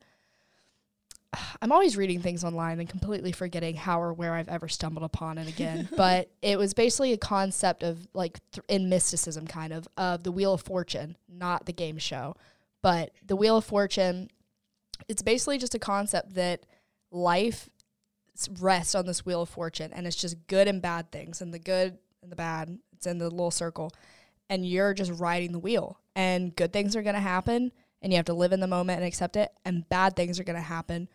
I'm 1.61 1.71
always 1.71 1.97
reading 1.97 2.21
things 2.21 2.43
online 2.43 2.79
and 2.79 2.89
completely 2.89 3.31
forgetting 3.31 3.75
how 3.75 4.01
or 4.01 4.13
where 4.13 4.33
I've 4.33 4.49
ever 4.49 4.67
stumbled 4.67 5.03
upon 5.03 5.37
it 5.37 5.47
again. 5.47 5.87
but 5.97 6.29
it 6.41 6.57
was 6.57 6.73
basically 6.73 7.13
a 7.13 7.17
concept 7.17 7.83
of 7.83 8.07
like 8.13 8.39
th- 8.51 8.65
in 8.67 8.89
mysticism, 8.89 9.47
kind 9.47 9.73
of, 9.73 9.87
of 9.97 10.23
the 10.23 10.31
Wheel 10.31 10.53
of 10.53 10.61
Fortune, 10.61 11.17
not 11.29 11.65
the 11.65 11.73
game 11.73 11.97
show, 11.97 12.35
but 12.81 13.11
the 13.25 13.35
Wheel 13.35 13.57
of 13.57 13.65
Fortune. 13.65 14.29
It's 15.11 15.21
basically 15.21 15.57
just 15.57 15.75
a 15.75 15.79
concept 15.79 16.35
that 16.35 16.65
life 17.11 17.69
rests 18.59 18.95
on 18.95 19.05
this 19.05 19.25
Wheel 19.25 19.43
of 19.43 19.49
Fortune 19.49 19.91
and 19.93 20.07
it's 20.07 20.15
just 20.15 20.47
good 20.47 20.67
and 20.67 20.81
bad 20.81 21.11
things, 21.11 21.41
and 21.41 21.53
the 21.53 21.59
good 21.59 21.97
and 22.23 22.31
the 22.31 22.35
bad, 22.35 22.79
it's 22.93 23.05
in 23.05 23.17
the 23.17 23.29
little 23.29 23.51
circle, 23.51 23.91
and 24.49 24.65
you're 24.65 24.93
just 24.93 25.11
riding 25.19 25.51
the 25.51 25.59
wheel, 25.59 25.99
and 26.15 26.55
good 26.55 26.73
things 26.73 26.95
are 26.95 27.03
going 27.03 27.15
to 27.15 27.21
happen. 27.21 27.71
And 28.03 28.11
you 28.11 28.17
have 28.17 28.25
to 28.25 28.33
live 28.33 28.51
in 28.51 28.61
the 28.61 28.65
moment 28.65 28.97
and 28.97 29.07
accept 29.07 29.35
it, 29.35 29.51
and 29.63 29.87
bad 29.87 30.15
things 30.15 30.39
are 30.39 30.43
going 30.43 30.55
to 30.55 30.61
happen 30.61 31.07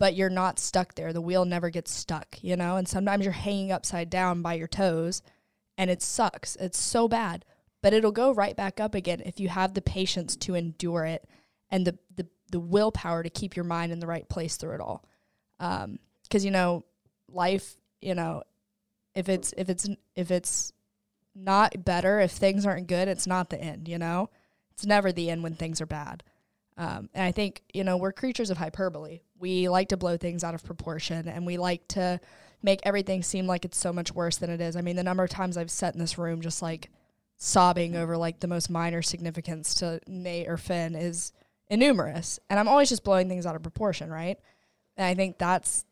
but 0.00 0.14
you're 0.14 0.30
not 0.30 0.58
stuck 0.58 0.94
there. 0.94 1.12
The 1.12 1.20
wheel 1.20 1.44
never 1.44 1.68
gets 1.68 1.92
stuck, 1.92 2.42
you 2.42 2.56
know? 2.56 2.76
And 2.76 2.88
sometimes 2.88 3.22
you're 3.22 3.32
hanging 3.32 3.70
upside 3.70 4.08
down 4.08 4.40
by 4.40 4.54
your 4.54 4.66
toes 4.66 5.20
and 5.76 5.90
it 5.90 6.02
sucks. 6.02 6.56
It's 6.56 6.80
so 6.80 7.06
bad, 7.06 7.44
but 7.82 7.92
it'll 7.92 8.10
go 8.10 8.32
right 8.32 8.56
back 8.56 8.80
up 8.80 8.94
again 8.94 9.22
if 9.24 9.38
you 9.38 9.50
have 9.50 9.74
the 9.74 9.82
patience 9.82 10.36
to 10.36 10.54
endure 10.54 11.04
it 11.04 11.28
and 11.70 11.86
the, 11.86 11.98
the, 12.16 12.26
the 12.50 12.60
willpower 12.60 13.22
to 13.22 13.30
keep 13.30 13.56
your 13.56 13.64
mind 13.64 13.92
in 13.92 14.00
the 14.00 14.06
right 14.06 14.28
place 14.28 14.56
through 14.56 14.74
it 14.74 14.80
all. 14.80 15.04
Um, 15.58 15.98
cause 16.30 16.44
you 16.44 16.50
know, 16.50 16.84
life, 17.28 17.76
you 18.00 18.14
know, 18.14 18.42
if 19.14 19.28
it's, 19.28 19.52
if 19.56 19.68
it's, 19.68 19.88
if 20.14 20.30
it's 20.30 20.72
not 21.34 21.84
better, 21.84 22.20
if 22.20 22.32
things 22.32 22.66
aren't 22.66 22.86
good, 22.86 23.08
it's 23.08 23.26
not 23.26 23.50
the 23.50 23.60
end, 23.60 23.88
you 23.88 23.98
know? 23.98 24.30
It's 24.72 24.86
never 24.86 25.12
the 25.12 25.30
end 25.30 25.42
when 25.42 25.54
things 25.54 25.80
are 25.80 25.86
bad. 25.86 26.22
Um, 26.76 27.10
and 27.12 27.24
I 27.24 27.32
think, 27.32 27.62
you 27.74 27.84
know, 27.84 27.98
we're 27.98 28.12
creatures 28.12 28.50
of 28.50 28.56
hyperbole. 28.56 29.20
We 29.38 29.68
like 29.68 29.90
to 29.90 29.96
blow 29.96 30.16
things 30.16 30.42
out 30.42 30.54
of 30.54 30.64
proportion 30.64 31.28
and 31.28 31.44
we 31.44 31.58
like 31.58 31.86
to 31.88 32.20
make 32.62 32.80
everything 32.84 33.22
seem 33.22 33.46
like 33.46 33.64
it's 33.64 33.78
so 33.78 33.92
much 33.92 34.14
worse 34.14 34.38
than 34.38 34.50
it 34.50 34.60
is. 34.60 34.76
I 34.76 34.80
mean, 34.80 34.96
the 34.96 35.02
number 35.02 35.24
of 35.24 35.30
times 35.30 35.56
I've 35.56 35.70
sat 35.70 35.94
in 35.94 36.00
this 36.00 36.18
room 36.18 36.40
just 36.40 36.62
like 36.62 36.90
sobbing 37.36 37.96
over 37.96 38.16
like 38.16 38.40
the 38.40 38.48
most 38.48 38.70
minor 38.70 39.02
significance 39.02 39.74
to 39.76 40.00
Nate 40.06 40.48
or 40.48 40.56
Finn 40.56 40.94
is 40.94 41.32
innumerous. 41.70 42.38
And 42.50 42.60
I'm 42.60 42.68
always 42.68 42.88
just 42.88 43.04
blowing 43.04 43.28
things 43.28 43.46
out 43.46 43.56
of 43.56 43.62
proportion, 43.62 44.10
right? 44.10 44.38
And 44.96 45.06
I 45.06 45.14
think 45.14 45.38
that's, 45.38 45.84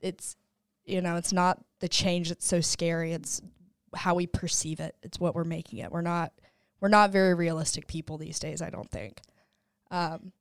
it's, 0.00 0.36
you 0.84 1.00
know, 1.00 1.16
it's 1.16 1.32
not 1.32 1.64
the 1.80 1.88
change 1.88 2.28
that's 2.28 2.46
so 2.46 2.60
scary. 2.60 3.12
It's 3.12 3.42
how 3.96 4.14
we 4.14 4.26
perceive 4.26 4.78
it. 4.80 4.94
It's 5.02 5.18
what 5.18 5.34
we're 5.34 5.44
making 5.44 5.80
it. 5.80 5.90
We're 5.90 6.02
not, 6.02 6.32
we're 6.80 6.88
not 6.88 7.10
very 7.10 7.34
realistic 7.34 7.86
people 7.86 8.18
these 8.18 8.38
days, 8.38 8.62
I 8.62 8.70
don't 8.70 8.90
think. 8.90 9.20
Um, 9.90 10.32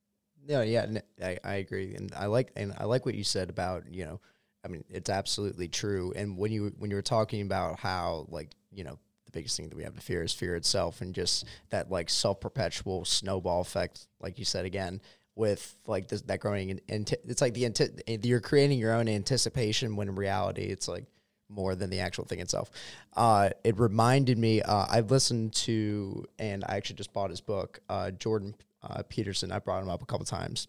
no, 0.48 0.62
yeah, 0.62 0.86
I, 1.24 1.38
I 1.44 1.54
agree, 1.56 1.96
and 1.96 2.12
I 2.16 2.26
like 2.26 2.52
and 2.56 2.74
I 2.78 2.86
like 2.86 3.06
what 3.06 3.16
you 3.16 3.24
said 3.24 3.50
about 3.50 3.84
you 3.90 4.06
know, 4.06 4.20
I 4.66 4.68
mean, 4.68 4.84
it's 4.90 5.10
absolutely 5.10 5.68
true. 5.68 6.14
And 6.16 6.38
when 6.38 6.52
you 6.52 6.74
when 6.78 6.90
you 6.90 6.96
were 6.96 7.02
talking 7.02 7.42
about 7.42 7.80
how 7.80 8.26
like 8.30 8.52
you 8.72 8.84
know 8.84 9.00
biggest 9.34 9.58
thing 9.58 9.70
that 9.70 9.76
we 9.76 9.84
have 9.84 9.96
to 9.96 10.02
fear 10.02 10.24
is 10.24 10.34
fear 10.34 10.56
itself, 10.56 11.02
and 11.02 11.14
just 11.14 11.46
that 11.70 11.92
like 11.92 12.10
self 12.10 12.40
perpetual 12.40 13.06
snowball 13.06 13.62
effect, 13.62 14.08
like 14.22 14.40
you 14.40 14.46
said 14.46 14.66
again, 14.66 15.02
with 15.36 15.76
like 15.88 16.08
this, 16.08 16.22
that 16.22 16.40
growing 16.40 16.80
and 16.90 17.14
it's 17.28 17.42
like 17.42 17.54
the 17.54 17.66
anti- 17.66 17.90
you're 18.24 18.40
creating 18.40 18.80
your 18.80 18.94
own 18.94 19.08
anticipation 19.08 19.96
when 19.96 20.08
in 20.08 20.16
reality 20.16 20.64
it's 20.64 20.88
like 20.88 21.06
more 21.50 21.76
than 21.76 21.90
the 21.90 22.00
actual 22.00 22.26
thing 22.26 22.40
itself. 22.40 22.70
Uh, 23.16 23.50
it 23.64 23.80
reminded 23.80 24.38
me. 24.38 24.62
Uh, 24.62 24.86
I've 24.90 25.12
listened 25.12 25.54
to 25.54 26.26
and 26.40 26.64
I 26.68 26.78
actually 26.78 26.96
just 26.98 27.14
bought 27.14 27.30
his 27.30 27.42
book, 27.42 27.80
uh, 27.90 28.12
Jordan 28.12 28.56
uh, 28.82 29.04
Peterson. 29.08 29.52
I 29.52 29.60
brought 29.60 29.82
him 29.84 29.90
up 29.90 30.02
a 30.02 30.06
couple 30.06 30.26
times 30.26 30.68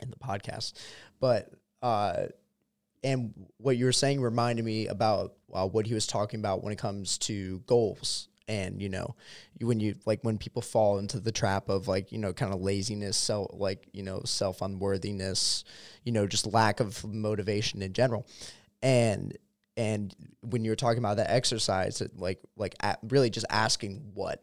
in 0.00 0.10
the 0.10 0.16
podcast, 0.16 0.74
but 1.20 1.50
uh, 1.82 2.26
and 3.02 3.32
what 3.56 3.76
you 3.76 3.84
were 3.86 3.92
saying 3.92 4.20
reminded 4.20 4.64
me 4.64 4.86
about 4.86 5.34
uh, 5.52 5.66
what 5.66 5.86
he 5.86 5.94
was 5.94 6.06
talking 6.06 6.40
about 6.40 6.62
when 6.62 6.72
it 6.72 6.78
comes 6.78 7.18
to 7.18 7.60
goals. 7.66 8.28
And 8.48 8.82
you 8.82 8.88
know, 8.88 9.14
when 9.60 9.78
you 9.78 9.94
like 10.06 10.20
when 10.22 10.36
people 10.36 10.60
fall 10.60 10.98
into 10.98 11.20
the 11.20 11.30
trap 11.30 11.68
of 11.68 11.86
like 11.86 12.10
you 12.10 12.18
know 12.18 12.32
kind 12.32 12.52
of 12.52 12.60
laziness, 12.60 13.16
self 13.16 13.50
like 13.52 13.86
you 13.92 14.02
know 14.02 14.22
self 14.24 14.60
unworthiness, 14.60 15.62
you 16.04 16.10
know 16.10 16.26
just 16.26 16.46
lack 16.46 16.80
of 16.80 17.04
motivation 17.04 17.80
in 17.80 17.92
general, 17.92 18.26
and 18.82 19.38
and 19.76 20.14
when 20.40 20.64
you're 20.64 20.74
talking 20.74 20.98
about 20.98 21.18
that 21.18 21.30
exercise, 21.30 22.02
like 22.16 22.40
like 22.56 22.74
really 23.02 23.30
just 23.30 23.46
asking 23.50 24.10
what. 24.14 24.42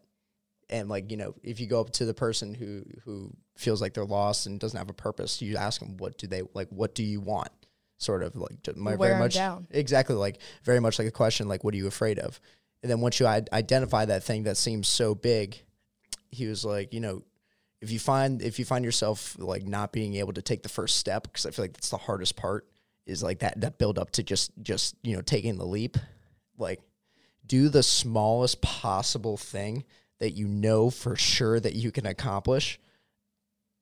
And 0.69 0.89
like 0.89 1.11
you 1.11 1.17
know 1.17 1.33
if 1.43 1.61
you 1.61 1.67
go 1.67 1.79
up 1.79 1.91
to 1.91 2.05
the 2.05 2.13
person 2.13 2.53
who 2.53 2.83
who 3.05 3.31
feels 3.55 3.81
like 3.81 3.93
they're 3.93 4.05
lost 4.05 4.47
and 4.47 4.59
doesn't 4.59 4.77
have 4.77 4.89
a 4.89 4.93
purpose 4.93 5.41
you 5.41 5.55
ask 5.55 5.79
them 5.79 5.95
what 5.95 6.17
do 6.17 6.27
they 6.27 6.43
like 6.53 6.67
what 6.69 6.93
do 6.93 7.03
you 7.03 7.21
want 7.21 7.49
sort 7.97 8.23
of 8.23 8.35
like 8.35 8.57
my 8.75 8.95
Wear 8.95 9.09
very 9.09 9.19
much 9.19 9.35
down. 9.35 9.67
exactly 9.71 10.15
like 10.15 10.39
very 10.63 10.79
much 10.79 10.99
like 10.99 11.07
a 11.07 11.11
question 11.11 11.47
like 11.47 11.63
what 11.63 11.73
are 11.73 11.77
you 11.77 11.87
afraid 11.87 12.19
of 12.19 12.39
and 12.83 12.91
then 12.91 13.01
once 13.01 13.19
you 13.19 13.25
identify 13.25 14.05
that 14.05 14.23
thing 14.23 14.43
that 14.43 14.57
seems 14.57 14.87
so 14.87 15.15
big 15.15 15.59
he 16.29 16.45
was 16.45 16.63
like 16.63 16.93
you 16.93 16.99
know 16.99 17.23
if 17.81 17.91
you 17.91 17.99
find 17.99 18.41
if 18.41 18.59
you 18.59 18.65
find 18.65 18.85
yourself 18.85 19.35
like 19.39 19.65
not 19.65 19.91
being 19.91 20.15
able 20.15 20.33
to 20.33 20.41
take 20.41 20.63
the 20.63 20.69
first 20.69 20.97
step 20.97 21.23
because 21.23 21.45
i 21.45 21.51
feel 21.51 21.63
like 21.63 21.73
that's 21.73 21.89
the 21.89 21.97
hardest 21.97 22.35
part 22.35 22.67
is 23.05 23.23
like 23.23 23.39
that 23.39 23.59
that 23.61 23.77
build 23.77 23.97
up 23.97 24.11
to 24.11 24.23
just 24.23 24.51
just 24.61 24.95
you 25.03 25.15
know 25.15 25.21
taking 25.21 25.57
the 25.57 25.65
leap 25.65 25.97
like 26.57 26.81
do 27.45 27.69
the 27.69 27.83
smallest 27.83 28.61
possible 28.61 29.37
thing 29.37 29.83
that 30.19 30.31
you 30.31 30.47
know 30.47 30.89
for 30.89 31.15
sure 31.15 31.59
that 31.59 31.73
you 31.75 31.91
can 31.91 32.05
accomplish 32.05 32.79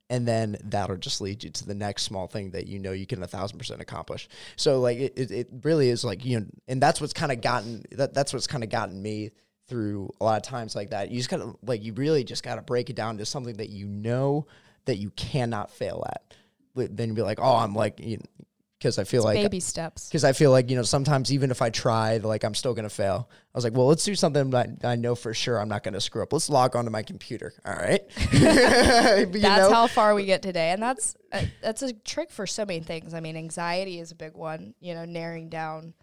and 0.10 0.28
then 0.28 0.58
that'll 0.64 0.98
just 0.98 1.22
lead 1.22 1.44
you 1.44 1.50
to 1.50 1.66
the 1.66 1.74
next 1.74 2.04
small 2.04 2.28
thing 2.28 2.52
that 2.52 2.68
you 2.68 2.80
know 2.80 2.92
you 2.92 3.08
can 3.08 3.24
a 3.24 3.28
thousand 3.28 3.58
percent 3.58 3.82
accomplish. 3.82 4.30
So 4.56 4.80
like 4.80 4.98
it, 4.98 5.32
it, 5.32 5.50
really 5.64 5.90
is 5.90 6.04
like 6.04 6.24
you 6.24 6.40
know 6.40 6.46
and 6.68 6.82
that's 6.82 7.02
what's 7.02 7.14
kind 7.14 7.32
of 7.32 7.42
gotten 7.42 7.84
that 7.92 8.14
that's 8.14 8.34
what's 8.34 8.48
kind 8.48 8.64
of 8.64 8.70
gotten 8.70 9.02
me 9.02 9.32
through 9.68 10.12
a 10.22 10.24
lot 10.24 10.38
of 10.38 10.44
times 10.44 10.76
like 10.76 10.92
that. 10.92 11.10
You 11.10 11.18
just 11.18 11.30
gotta 11.30 11.54
like 11.64 11.84
you 11.84 11.94
really 11.94 12.24
just 12.24 12.44
gotta 12.44 12.62
break 12.62 12.90
it 12.90 12.96
down 12.96 13.18
to 13.18 13.26
something 13.26 13.58
that 13.58 13.70
you 13.70 13.88
know 13.88 14.46
that 14.86 14.98
you 14.98 15.10
cannot 15.12 15.72
fail 15.72 16.06
at. 16.08 16.34
Then 16.76 17.14
be 17.14 17.22
like 17.22 17.40
oh 17.42 17.56
i'm 17.56 17.74
like 17.74 18.00
you 18.00 18.18
know, 18.18 18.46
because 18.86 19.00
I 19.00 19.04
feel 19.04 19.22
it's 19.22 19.26
like 19.26 19.36
baby 19.38 19.60
steps. 19.60 20.08
Because 20.08 20.24
I 20.24 20.34
feel 20.34 20.52
like 20.52 20.70
you 20.70 20.76
know 20.76 20.84
sometimes 20.84 21.34
even 21.34 21.50
if 21.50 21.60
I 21.60 21.72
try, 21.72 22.18
like 22.18 22.44
I'm 22.44 22.54
still 22.54 22.76
gonna 22.76 22.88
fail. 22.88 23.28
I 23.32 23.58
was 23.58 23.64
like, 23.64 23.74
well, 23.74 23.88
let's 23.88 24.04
do 24.04 24.14
something 24.14 24.52
that 24.52 24.70
I 24.84 24.96
know 24.96 25.16
for 25.16 25.34
sure 25.34 25.60
I'm 25.60 25.68
not 25.68 25.84
gonna 25.84 26.00
screw 26.00 26.22
up. 26.22 26.32
Let's 26.32 26.52
log 26.52 26.76
onto 26.76 26.92
my 26.92 27.02
computer. 27.02 27.54
All 27.66 27.74
right. 27.74 28.02
that's 28.32 29.42
know? 29.42 29.72
how 29.72 29.88
far 29.88 30.14
we 30.14 30.26
get 30.26 30.44
today, 30.44 30.70
and 30.70 30.84
that's 30.84 31.16
a, 31.34 31.50
that's 31.64 31.82
a 31.82 31.94
trick 31.94 32.30
for 32.30 32.46
so 32.46 32.64
many 32.64 32.82
things. 32.82 33.16
I 33.16 33.22
mean, 33.22 33.36
anxiety 33.36 34.00
is 34.00 34.12
a 34.12 34.16
big 34.16 34.36
one. 34.36 34.76
You 34.80 34.94
know, 34.94 35.06
narrowing 35.06 35.50
down 35.50 35.96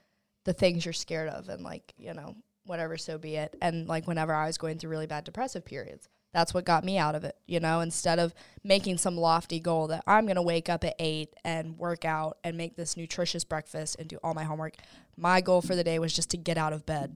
the 0.43 0.53
things 0.53 0.85
you're 0.85 0.93
scared 0.93 1.29
of, 1.29 1.49
and 1.49 1.63
like 1.63 1.95
you 1.97 2.15
know 2.15 2.35
whatever, 2.65 2.97
so 2.97 3.17
be 3.17 3.37
it. 3.37 3.55
And 3.63 3.87
like 3.87 4.09
whenever 4.09 4.35
I 4.35 4.47
was 4.47 4.59
going 4.59 4.79
through 4.79 4.91
really 4.91 5.07
bad 5.07 5.23
depressive 5.23 5.65
periods, 5.65 6.09
that's 6.33 6.55
what 6.55 6.65
got 6.65 6.85
me 6.85 6.99
out 6.99 7.15
of 7.15 7.25
it, 7.25 7.37
you 7.47 7.61
know, 7.61 7.81
instead 7.81 8.19
of 8.19 8.35
making 8.65 8.99
some 8.99 9.17
lofty 9.17 9.61
goal 9.61 9.89
that 9.89 10.03
I'm 10.07 10.25
going 10.25 10.37
to 10.37 10.43
wake 10.43 10.69
up 10.69 10.83
at 10.85 10.95
8 10.99 11.35
and 11.45 11.79
work 11.79 12.05
out 12.05 12.39
and 12.43 12.57
make 12.57 12.77
this 12.77 12.97
nutritious 12.97 13.45
breakfast 13.45 13.97
and 13.99 14.09
do 14.09 14.19
all 14.23 14.33
my 14.33 14.45
homework. 14.45 14.75
My 15.17 15.41
goal 15.41 15.61
for 15.61 15.75
the 15.75 15.85
day 15.85 15.99
was 15.99 16.15
just 16.15 16.31
to 16.31 16.37
get 16.37 16.57
out 16.57 16.73
of 16.73 16.87
bed 16.87 17.15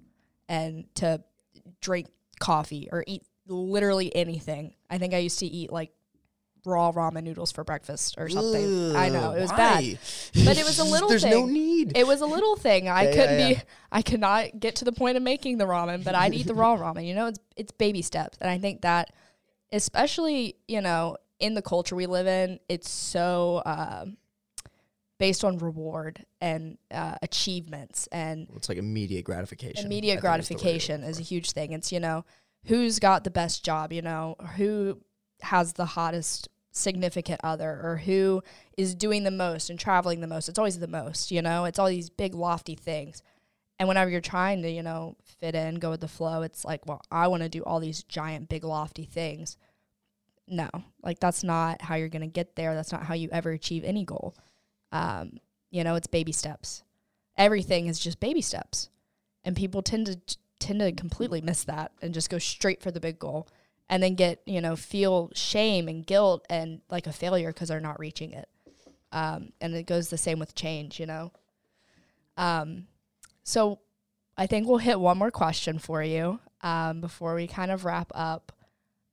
and 0.48 0.84
to 0.96 1.22
drink 1.80 2.08
coffee 2.40 2.88
or 2.92 3.04
eat 3.06 3.22
literally 3.48 4.14
anything. 4.14 4.74
I 4.90 4.98
think 4.98 5.14
I 5.14 5.18
used 5.18 5.38
to 5.38 5.46
eat 5.46 5.72
like 5.72 5.92
raw 6.66 6.92
ramen 6.92 7.22
noodles 7.22 7.52
for 7.52 7.64
breakfast 7.64 8.16
or 8.18 8.28
something. 8.28 8.90
Ugh, 8.90 8.96
I 8.96 9.08
know 9.08 9.32
it 9.32 9.40
was 9.40 9.50
why? 9.50 9.56
bad, 9.56 9.98
but 10.44 10.58
it 10.58 10.64
was 10.64 10.78
a 10.78 10.84
little. 10.92 11.08
There's 11.08 11.22
thing. 11.22 11.30
no 11.30 11.46
need. 11.46 11.96
It 11.96 12.06
was 12.06 12.20
a 12.20 12.26
little 12.26 12.56
thing. 12.56 12.88
I 12.88 13.04
yeah, 13.04 13.10
couldn't 13.10 13.38
yeah, 13.38 13.48
yeah. 13.48 13.54
be. 13.54 13.62
I 13.92 14.02
cannot 14.02 14.60
get 14.60 14.76
to 14.76 14.84
the 14.84 14.92
point 14.92 15.16
of 15.16 15.22
making 15.22 15.58
the 15.58 15.66
ramen, 15.66 16.04
but 16.04 16.14
I'd 16.14 16.34
eat 16.34 16.46
the 16.46 16.54
raw 16.54 16.76
ramen. 16.76 17.06
You 17.06 17.14
know, 17.14 17.26
it's 17.26 17.38
it's 17.56 17.72
baby 17.72 18.02
steps, 18.02 18.36
and 18.40 18.50
I 18.50 18.58
think 18.58 18.82
that, 18.82 19.12
especially 19.72 20.56
you 20.68 20.80
know, 20.80 21.16
in 21.38 21.54
the 21.54 21.62
culture 21.62 21.96
we 21.96 22.06
live 22.06 22.26
in, 22.26 22.60
it's 22.68 22.90
so. 22.90 23.62
Uh, 23.64 24.06
based 25.18 25.44
on 25.44 25.56
reward 25.58 26.26
and 26.42 26.76
uh, 26.90 27.14
achievements 27.22 28.06
and 28.12 28.46
it's 28.54 28.68
like 28.68 28.76
immediate 28.76 29.24
gratification 29.24 29.86
immediate 29.86 30.20
gratification 30.20 31.02
is, 31.02 31.16
is 31.16 31.20
a 31.20 31.22
huge 31.22 31.52
thing 31.52 31.72
it's 31.72 31.90
you 31.90 31.98
know 31.98 32.22
who's 32.66 32.98
got 32.98 33.24
the 33.24 33.30
best 33.30 33.64
job 33.64 33.94
you 33.94 34.02
know 34.02 34.36
who 34.56 35.00
has 35.40 35.74
the 35.74 35.84
hottest 35.84 36.48
significant 36.76 37.40
other 37.42 37.80
or 37.82 37.96
who 38.04 38.42
is 38.76 38.94
doing 38.94 39.24
the 39.24 39.30
most 39.30 39.70
and 39.70 39.78
traveling 39.78 40.20
the 40.20 40.26
most. 40.26 40.48
It's 40.48 40.58
always 40.58 40.78
the 40.78 40.86
most, 40.86 41.30
you 41.30 41.42
know? 41.42 41.64
It's 41.64 41.78
all 41.78 41.88
these 41.88 42.10
big 42.10 42.34
lofty 42.34 42.74
things. 42.74 43.22
And 43.78 43.88
whenever 43.88 44.10
you're 44.10 44.20
trying 44.20 44.62
to, 44.62 44.70
you 44.70 44.82
know, 44.82 45.16
fit 45.22 45.54
in, 45.54 45.76
go 45.76 45.90
with 45.90 46.00
the 46.00 46.08
flow, 46.08 46.42
it's 46.42 46.64
like, 46.64 46.86
well, 46.86 47.02
I 47.10 47.28
want 47.28 47.42
to 47.42 47.48
do 47.48 47.62
all 47.62 47.80
these 47.80 48.02
giant, 48.02 48.48
big, 48.48 48.64
lofty 48.64 49.04
things. 49.04 49.56
No, 50.48 50.68
like 51.02 51.18
that's 51.18 51.42
not 51.42 51.82
how 51.82 51.96
you're 51.96 52.08
going 52.08 52.22
to 52.22 52.28
get 52.28 52.56
there. 52.56 52.74
That's 52.74 52.92
not 52.92 53.02
how 53.02 53.14
you 53.14 53.28
ever 53.32 53.50
achieve 53.50 53.84
any 53.84 54.04
goal. 54.04 54.36
Um, 54.92 55.38
you 55.70 55.82
know, 55.84 55.96
it's 55.96 56.06
baby 56.06 56.32
steps. 56.32 56.84
Everything 57.36 57.86
is 57.86 57.98
just 57.98 58.20
baby 58.20 58.40
steps. 58.40 58.88
And 59.44 59.56
people 59.56 59.82
tend 59.82 60.06
to 60.06 60.36
tend 60.58 60.80
to 60.80 60.92
completely 60.92 61.40
miss 61.40 61.64
that 61.64 61.92
and 62.00 62.14
just 62.14 62.30
go 62.30 62.38
straight 62.38 62.82
for 62.82 62.90
the 62.90 63.00
big 63.00 63.18
goal 63.18 63.46
and 63.88 64.02
then 64.02 64.14
get 64.14 64.40
you 64.46 64.60
know 64.60 64.76
feel 64.76 65.30
shame 65.34 65.88
and 65.88 66.06
guilt 66.06 66.44
and 66.50 66.80
like 66.90 67.06
a 67.06 67.12
failure 67.12 67.52
because 67.52 67.68
they're 67.68 67.80
not 67.80 67.98
reaching 68.00 68.32
it 68.32 68.48
Um, 69.12 69.52
and 69.60 69.74
it 69.74 69.86
goes 69.86 70.08
the 70.10 70.18
same 70.18 70.38
with 70.38 70.54
change, 70.54 70.98
you 71.00 71.06
know. 71.06 71.32
Um, 72.36 72.86
so 73.44 73.78
I 74.36 74.46
think 74.46 74.66
we'll 74.66 74.78
hit 74.78 75.00
one 75.00 75.18
more 75.18 75.30
question 75.30 75.78
for 75.78 76.02
you 76.02 76.40
um, 76.62 77.00
before 77.00 77.34
we 77.34 77.46
kind 77.46 77.70
of 77.70 77.84
wrap 77.84 78.10
up. 78.14 78.52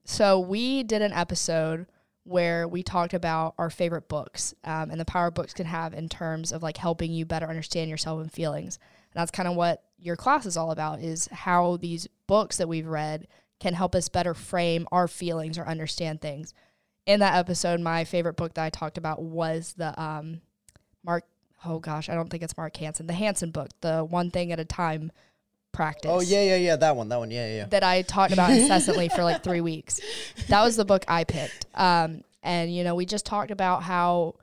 So 0.05 0.39
we 0.39 0.83
did 0.83 1.01
an 1.01 1.13
episode 1.13 1.85
where 2.25 2.67
we 2.67 2.83
talked 2.83 3.13
about 3.13 3.53
our 3.57 3.69
favorite 3.69 4.07
books 4.09 4.53
um, 4.63 4.89
and 4.91 4.99
the 4.99 5.05
power 5.05 5.29
books 5.31 5.53
can 5.53 5.65
have 5.65 5.93
in 5.93 6.09
terms 6.09 6.51
of 6.51 6.63
like 6.63 6.77
helping 6.77 7.13
you 7.13 7.25
better 7.25 7.47
understand 7.47 7.89
yourself 7.89 8.21
and 8.21 8.31
feelings. 8.31 8.79
And 9.13 9.21
that's 9.21 9.31
kind 9.31 9.47
of 9.47 9.55
what 9.55 9.83
your 9.97 10.15
class 10.15 10.45
is 10.45 10.57
all 10.57 10.71
about 10.71 10.99
is 10.99 11.27
how 11.31 11.77
these 11.77 12.07
books 12.27 12.57
that 12.57 12.67
we've 12.67 12.87
read 12.87 13.27
can 13.63 13.73
help 13.73 13.95
us 13.95 14.09
better 14.09 14.33
frame 14.33 14.85
our 14.91 15.07
feelings 15.07 15.57
or 15.57 15.65
understand 15.65 16.19
things. 16.19 16.53
In 17.05 17.21
that 17.21 17.35
episode, 17.35 17.79
my 17.79 18.03
favorite 18.03 18.35
book 18.35 18.55
that 18.55 18.65
I 18.65 18.69
talked 18.69 18.97
about 18.97 19.21
was 19.21 19.73
the 19.77 19.99
um, 19.99 20.41
Mark. 21.01 21.23
Oh 21.65 21.79
gosh, 21.79 22.09
I 22.09 22.13
don't 22.13 22.29
think 22.29 22.43
it's 22.43 22.57
Mark 22.57 22.75
Hansen. 22.75 23.07
The 23.07 23.13
Hansen 23.13 23.51
book, 23.51 23.69
the 23.79 24.03
one 24.03 24.31
thing 24.31 24.51
at 24.51 24.59
a 24.59 24.65
time 24.65 25.13
practice. 25.71 26.11
Oh 26.13 26.19
yeah, 26.19 26.43
yeah, 26.43 26.55
yeah. 26.57 26.75
That 26.75 26.97
one, 26.97 27.07
that 27.07 27.19
one. 27.19 27.31
Yeah, 27.31 27.47
yeah. 27.47 27.65
That 27.67 27.83
I 27.83 28.01
talked 28.01 28.33
about 28.33 28.49
incessantly 28.57 29.07
for 29.07 29.23
like 29.23 29.43
three 29.43 29.61
weeks. 29.61 30.01
That 30.49 30.61
was 30.61 30.75
the 30.75 30.83
book 30.83 31.05
I 31.07 31.23
picked. 31.23 31.65
Um, 31.73 32.25
and 32.43 32.73
you 32.73 32.83
know, 32.83 32.95
we 32.95 33.05
just 33.05 33.25
talked 33.25 33.51
about 33.51 33.83
how 33.83 34.35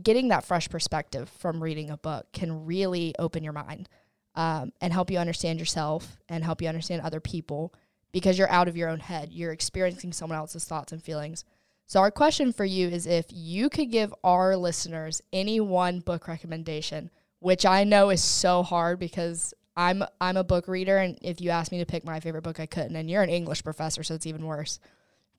getting 0.00 0.28
that 0.28 0.44
fresh 0.44 0.68
perspective 0.68 1.28
from 1.40 1.60
reading 1.60 1.90
a 1.90 1.96
book 1.96 2.26
can 2.32 2.64
really 2.64 3.12
open 3.18 3.42
your 3.42 3.52
mind 3.52 3.88
um, 4.34 4.72
and 4.80 4.92
help 4.92 5.10
you 5.10 5.18
understand 5.18 5.58
yourself 5.58 6.18
and 6.28 6.44
help 6.44 6.62
you 6.62 6.68
understand 6.68 7.02
other 7.02 7.20
people 7.20 7.74
because 8.12 8.38
you're 8.38 8.50
out 8.50 8.68
of 8.68 8.76
your 8.76 8.88
own 8.88 9.00
head. 9.00 9.32
You're 9.32 9.52
experiencing 9.52 10.12
someone 10.12 10.38
else's 10.38 10.64
thoughts 10.64 10.92
and 10.92 11.02
feelings. 11.02 11.44
So, 11.86 12.00
our 12.00 12.10
question 12.10 12.52
for 12.52 12.64
you 12.64 12.88
is 12.88 13.06
if 13.06 13.26
you 13.30 13.68
could 13.68 13.90
give 13.90 14.14
our 14.22 14.56
listeners 14.56 15.20
any 15.32 15.58
one 15.60 16.00
book 16.00 16.28
recommendation, 16.28 17.10
which 17.40 17.66
I 17.66 17.84
know 17.84 18.10
is 18.10 18.22
so 18.22 18.62
hard 18.62 18.98
because 19.00 19.54
I'm 19.76 20.04
I'm 20.20 20.36
a 20.36 20.44
book 20.44 20.68
reader 20.68 20.98
and 20.98 21.18
if 21.22 21.40
you 21.40 21.50
asked 21.50 21.72
me 21.72 21.78
to 21.78 21.86
pick 21.86 22.04
my 22.04 22.20
favorite 22.20 22.44
book 22.44 22.60
I 22.60 22.66
couldn't 22.66 22.96
and 22.96 23.10
you're 23.10 23.22
an 23.22 23.30
English 23.30 23.64
professor 23.64 24.02
so 24.02 24.14
it's 24.14 24.26
even 24.26 24.46
worse. 24.46 24.78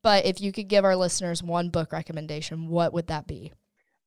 But 0.01 0.25
if 0.25 0.41
you 0.41 0.51
could 0.51 0.67
give 0.67 0.84
our 0.84 0.95
listeners 0.95 1.43
one 1.43 1.69
book 1.69 1.91
recommendation, 1.91 2.67
what 2.67 2.91
would 2.91 3.08
that 3.08 3.27
be? 3.27 3.54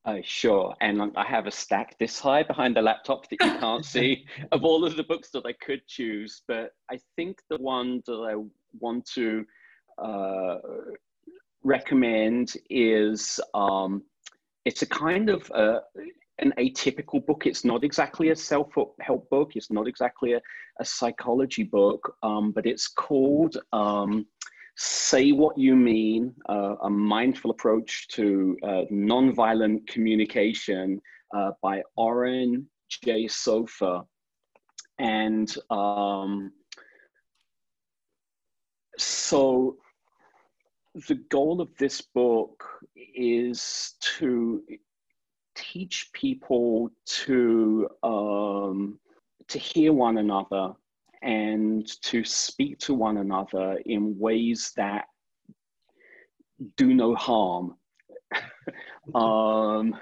Uh, 0.04 0.18
sure. 0.22 0.74
And 0.80 1.12
I 1.16 1.24
have 1.24 1.46
a 1.46 1.50
stack 1.50 1.96
this 1.98 2.20
high 2.20 2.42
behind 2.42 2.76
the 2.76 2.82
laptop 2.82 3.28
that 3.30 3.38
you 3.40 3.58
can't 3.58 3.84
see 3.96 4.26
of 4.52 4.62
all 4.64 4.84
of 4.84 4.96
the 4.96 5.04
books 5.04 5.30
that 5.30 5.46
I 5.46 5.54
could 5.64 5.86
choose. 5.86 6.42
But 6.46 6.72
I 6.90 6.98
think 7.16 7.38
the 7.48 7.56
one 7.56 8.02
that 8.06 8.12
I 8.12 8.34
want 8.78 9.06
to 9.14 9.44
uh, 10.02 10.58
recommend 11.62 12.54
is 12.68 13.40
um, 13.54 14.02
it's 14.66 14.82
a 14.82 14.86
kind 14.86 15.30
of 15.30 15.50
uh, 15.52 15.80
an 16.38 16.52
atypical 16.58 17.24
book. 17.24 17.46
It's 17.46 17.64
not 17.64 17.82
exactly 17.82 18.28
a 18.28 18.36
self 18.36 18.72
help 19.00 19.30
book, 19.30 19.52
it's 19.54 19.70
not 19.70 19.88
exactly 19.88 20.34
a, 20.34 20.40
a 20.80 20.84
psychology 20.84 21.62
book, 21.62 22.16
um, 22.22 22.52
but 22.52 22.66
it's 22.66 22.88
called. 22.88 23.56
Um, 23.72 24.26
Say 24.76 25.32
What 25.32 25.56
You 25.56 25.76
Mean, 25.76 26.34
uh, 26.48 26.76
a 26.82 26.90
mindful 26.90 27.50
approach 27.52 28.08
to 28.08 28.56
uh, 28.62 28.82
nonviolent 28.90 29.86
communication 29.86 31.00
uh, 31.34 31.52
by 31.62 31.82
Oren 31.96 32.68
Jay 32.88 33.26
Sofer. 33.26 34.04
And 34.98 35.54
um, 35.70 36.52
so 38.98 39.76
the 41.08 41.16
goal 41.30 41.60
of 41.60 41.76
this 41.76 42.00
book 42.00 42.64
is 42.96 43.94
to 44.18 44.62
teach 45.54 46.10
people 46.12 46.90
to 47.06 47.88
um, 48.02 48.98
to 49.48 49.58
hear 49.58 49.92
one 49.92 50.18
another 50.18 50.72
and 51.24 51.90
to 52.02 52.22
speak 52.22 52.78
to 52.78 52.92
one 52.92 53.16
another 53.16 53.78
in 53.86 54.16
ways 54.18 54.72
that 54.76 55.06
do 56.76 56.92
no 56.92 57.14
harm. 57.14 57.76
um, 59.14 59.96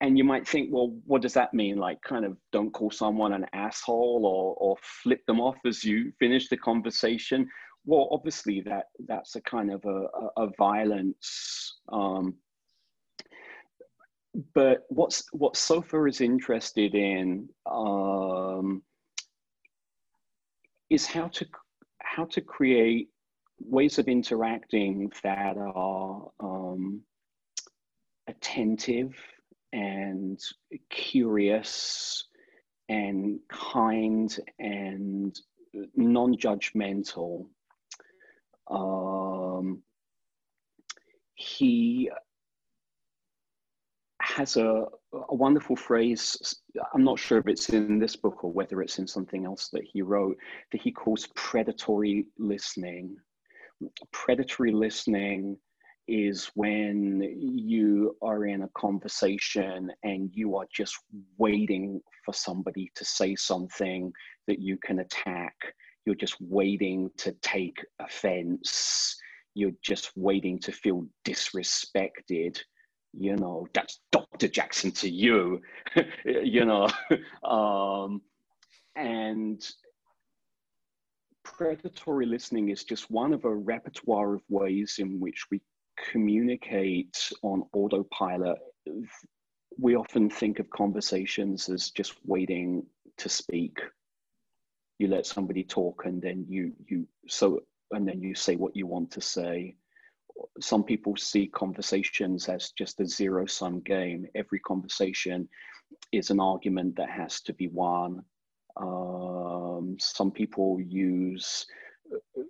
and 0.00 0.16
you 0.16 0.22
might 0.22 0.46
think, 0.46 0.68
well, 0.72 0.96
what 1.06 1.22
does 1.22 1.34
that 1.34 1.52
mean? 1.52 1.76
Like, 1.76 2.00
kind 2.02 2.24
of 2.24 2.36
don't 2.52 2.70
call 2.70 2.90
someone 2.92 3.32
an 3.32 3.46
asshole 3.52 4.24
or, 4.24 4.54
or 4.58 4.76
flip 5.02 5.26
them 5.26 5.40
off 5.40 5.56
as 5.66 5.82
you 5.82 6.12
finish 6.20 6.48
the 6.48 6.56
conversation. 6.56 7.48
Well, 7.84 8.08
obviously, 8.12 8.60
that 8.62 8.86
that's 9.08 9.34
a 9.34 9.40
kind 9.40 9.72
of 9.72 9.84
a, 9.84 9.88
a, 9.88 10.44
a 10.44 10.50
violence. 10.56 11.80
Um, 11.90 12.34
but 14.54 14.84
what's 14.88 15.24
what 15.32 15.54
Sofer 15.54 16.08
is 16.08 16.20
interested 16.20 16.94
in 16.94 17.48
um, 17.66 18.82
is 20.90 21.06
how 21.06 21.28
to 21.28 21.46
how 22.00 22.24
to 22.24 22.40
create 22.40 23.08
ways 23.60 23.98
of 23.98 24.08
interacting 24.08 25.12
that 25.22 25.56
are 25.56 26.30
um, 26.40 27.02
attentive 28.28 29.14
and 29.72 30.40
curious 30.90 32.24
and 32.88 33.40
kind 33.48 34.38
and 34.58 35.38
non-judgmental. 35.94 37.46
Um, 38.70 39.82
he 41.34 42.10
has 44.20 44.56
a, 44.56 44.86
a 45.12 45.34
wonderful 45.34 45.76
phrase. 45.76 46.54
I'm 46.94 47.04
not 47.04 47.18
sure 47.18 47.38
if 47.38 47.46
it's 47.46 47.68
in 47.70 47.98
this 47.98 48.16
book 48.16 48.44
or 48.44 48.52
whether 48.52 48.82
it's 48.82 48.98
in 48.98 49.06
something 49.06 49.46
else 49.46 49.68
that 49.72 49.84
he 49.84 50.02
wrote 50.02 50.36
that 50.72 50.82
he 50.82 50.92
calls 50.92 51.28
predatory 51.34 52.26
listening. 52.38 53.16
Predatory 54.12 54.72
listening 54.72 55.56
is 56.08 56.50
when 56.54 57.22
you 57.38 58.16
are 58.22 58.46
in 58.46 58.62
a 58.62 58.68
conversation 58.74 59.92
and 60.02 60.30
you 60.32 60.56
are 60.56 60.66
just 60.74 60.98
waiting 61.36 62.00
for 62.24 62.32
somebody 62.32 62.90
to 62.94 63.04
say 63.04 63.34
something 63.34 64.12
that 64.46 64.58
you 64.58 64.78
can 64.78 65.00
attack. 65.00 65.54
You're 66.06 66.14
just 66.14 66.36
waiting 66.40 67.10
to 67.18 67.32
take 67.42 67.78
offense. 68.00 69.16
You're 69.54 69.72
just 69.82 70.10
waiting 70.16 70.58
to 70.60 70.72
feel 70.72 71.06
disrespected 71.26 72.58
you 73.12 73.36
know, 73.36 73.66
that's 73.72 74.00
Dr. 74.12 74.48
Jackson 74.48 74.92
to 74.92 75.08
you, 75.08 75.60
you 76.24 76.64
know. 76.64 76.88
um, 77.48 78.20
and 78.96 79.64
predatory 81.44 82.26
listening 82.26 82.68
is 82.68 82.84
just 82.84 83.10
one 83.10 83.32
of 83.32 83.44
a 83.44 83.54
repertoire 83.54 84.34
of 84.34 84.42
ways 84.48 84.96
in 84.98 85.20
which 85.20 85.46
we 85.50 85.60
communicate 86.10 87.32
on 87.42 87.64
autopilot. 87.72 88.58
We 89.78 89.96
often 89.96 90.30
think 90.30 90.58
of 90.58 90.70
conversations 90.70 91.68
as 91.68 91.90
just 91.90 92.14
waiting 92.24 92.86
to 93.18 93.28
speak. 93.28 93.78
You 94.98 95.08
let 95.08 95.26
somebody 95.26 95.64
talk 95.64 96.02
and 96.04 96.20
then 96.20 96.46
you 96.48 96.72
you 96.86 97.06
so 97.28 97.60
and 97.92 98.06
then 98.06 98.20
you 98.20 98.34
say 98.34 98.56
what 98.56 98.76
you 98.76 98.86
want 98.86 99.12
to 99.12 99.20
say 99.20 99.76
some 100.60 100.84
people 100.84 101.16
see 101.16 101.46
conversations 101.46 102.48
as 102.48 102.70
just 102.70 103.00
a 103.00 103.06
zero 103.06 103.46
sum 103.46 103.80
game. 103.80 104.26
Every 104.34 104.60
conversation 104.60 105.48
is 106.12 106.30
an 106.30 106.40
argument 106.40 106.96
that 106.96 107.10
has 107.10 107.40
to 107.42 107.52
be 107.52 107.68
won. 107.68 108.24
Um, 108.76 109.96
some 109.98 110.30
people 110.30 110.80
use 110.80 111.66
uh, 112.12 112.40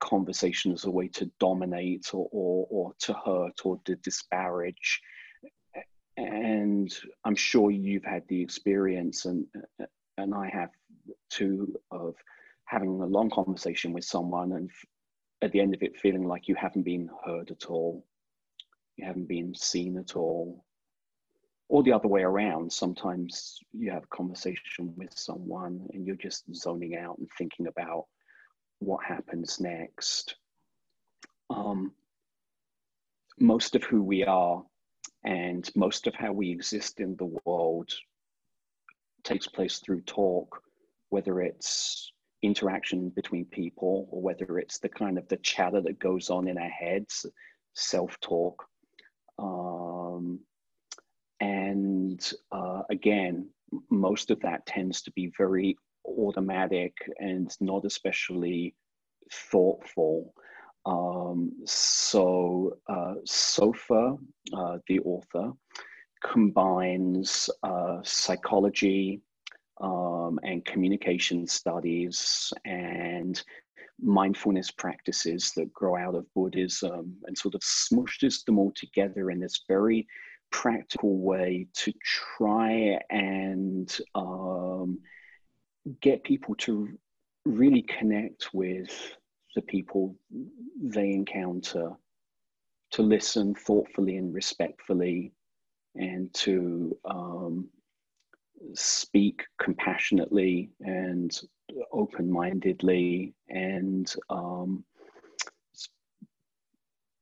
conversation 0.00 0.72
as 0.72 0.84
a 0.84 0.90
way 0.90 1.08
to 1.08 1.30
dominate 1.40 2.10
or, 2.14 2.28
or, 2.32 2.66
or 2.70 2.92
to 3.00 3.12
hurt 3.12 3.60
or 3.64 3.80
to 3.84 3.96
disparage. 3.96 5.00
And 6.16 6.94
I'm 7.24 7.34
sure 7.34 7.70
you've 7.70 8.04
had 8.04 8.22
the 8.28 8.40
experience, 8.40 9.24
and, 9.24 9.46
and 10.16 10.34
I 10.34 10.48
have 10.48 10.70
too, 11.30 11.74
of 11.90 12.14
having 12.66 13.00
a 13.00 13.06
long 13.06 13.30
conversation 13.30 13.92
with 13.92 14.04
someone 14.04 14.52
and 14.52 14.70
at 15.44 15.52
the 15.52 15.60
end 15.60 15.74
of 15.74 15.82
it 15.82 16.00
feeling 16.00 16.26
like 16.26 16.48
you 16.48 16.54
haven't 16.54 16.84
been 16.84 17.10
heard 17.24 17.50
at 17.50 17.66
all, 17.66 18.02
you 18.96 19.04
haven't 19.04 19.28
been 19.28 19.54
seen 19.54 19.98
at 19.98 20.16
all, 20.16 20.64
or 21.68 21.82
the 21.82 21.92
other 21.92 22.08
way 22.08 22.22
around. 22.22 22.72
Sometimes 22.72 23.58
you 23.72 23.90
have 23.90 24.04
a 24.04 24.16
conversation 24.16 24.94
with 24.96 25.12
someone 25.14 25.86
and 25.92 26.06
you're 26.06 26.16
just 26.16 26.44
zoning 26.54 26.96
out 26.96 27.18
and 27.18 27.28
thinking 27.36 27.66
about 27.66 28.06
what 28.78 29.04
happens 29.04 29.60
next. 29.60 30.36
Um, 31.50 31.92
most 33.38 33.74
of 33.74 33.84
who 33.84 34.02
we 34.02 34.24
are 34.24 34.62
and 35.24 35.68
most 35.76 36.06
of 36.06 36.14
how 36.14 36.32
we 36.32 36.50
exist 36.50 37.00
in 37.00 37.16
the 37.16 37.36
world 37.44 37.92
takes 39.24 39.46
place 39.46 39.78
through 39.78 40.00
talk, 40.02 40.62
whether 41.10 41.42
it's 41.42 42.10
interaction 42.44 43.08
between 43.10 43.44
people 43.46 44.08
or 44.10 44.20
whether 44.22 44.58
it's 44.58 44.78
the 44.78 44.88
kind 44.88 45.18
of 45.18 45.26
the 45.28 45.36
chatter 45.38 45.80
that 45.80 45.98
goes 45.98 46.30
on 46.30 46.48
in 46.48 46.58
our 46.58 46.68
heads 46.68 47.26
self-talk 47.74 48.64
um, 49.38 50.40
and 51.40 52.32
uh, 52.52 52.82
again, 52.90 53.48
most 53.90 54.30
of 54.30 54.40
that 54.40 54.66
tends 54.66 55.02
to 55.02 55.12
be 55.12 55.32
very 55.36 55.76
automatic 56.06 56.94
and 57.18 57.54
not 57.60 57.84
especially 57.84 58.74
thoughtful. 59.32 60.34
Um, 60.86 61.52
so, 61.64 62.78
uh, 62.88 63.14
Sofer, 63.26 64.18
uh, 64.52 64.78
the 64.86 65.00
author, 65.00 65.52
combines 66.22 67.50
uh, 67.62 67.98
psychology 68.02 69.20
um, 69.80 70.38
and 70.42 70.64
communication 70.64 71.46
studies 71.46 72.52
and 72.64 73.42
mindfulness 74.00 74.70
practices 74.70 75.52
that 75.56 75.72
grow 75.72 75.96
out 75.96 76.14
of 76.14 76.32
Buddhism 76.34 77.16
and 77.26 77.36
sort 77.36 77.54
of 77.54 77.60
smushes 77.60 78.44
them 78.44 78.58
all 78.58 78.72
together 78.74 79.30
in 79.30 79.40
this 79.40 79.62
very 79.68 80.06
practical 80.50 81.18
way 81.18 81.66
to 81.74 81.92
try 82.36 82.98
and 83.10 83.98
um, 84.14 84.98
get 86.00 86.24
people 86.24 86.54
to 86.56 86.88
really 87.44 87.82
connect 87.82 88.52
with 88.54 89.16
the 89.54 89.62
people 89.62 90.16
they 90.80 91.10
encounter, 91.10 91.90
to 92.92 93.02
listen 93.02 93.54
thoughtfully 93.54 94.16
and 94.16 94.34
respectfully, 94.34 95.32
and 95.94 96.32
to 96.34 96.96
um, 97.04 97.68
speak 98.74 99.42
compassionately 99.60 100.70
and 100.80 101.40
open 101.92 102.30
mindedly. 102.30 103.34
And 103.48 104.12
um, 104.30 104.84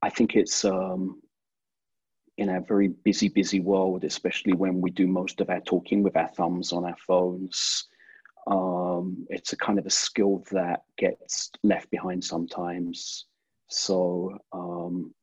I 0.01 0.09
think 0.09 0.35
it's 0.35 0.65
um, 0.65 1.21
in 2.37 2.49
a 2.49 2.61
very 2.61 2.89
busy, 2.89 3.29
busy 3.29 3.59
world, 3.59 4.03
especially 4.03 4.53
when 4.53 4.81
we 4.81 4.91
do 4.91 5.07
most 5.07 5.41
of 5.41 5.49
our 5.49 5.61
talking 5.61 6.03
with 6.03 6.15
our 6.15 6.29
thumbs 6.29 6.73
on 6.73 6.85
our 6.85 6.97
phones. 7.07 7.85
Um, 8.47 9.25
it's 9.29 9.53
a 9.53 9.57
kind 9.57 9.79
of 9.79 9.85
a 9.85 9.91
skill 9.91 10.43
that 10.51 10.83
gets 10.97 11.51
left 11.63 11.89
behind 11.91 12.23
sometimes. 12.23 13.25
So, 13.69 14.37
um, 14.51 15.13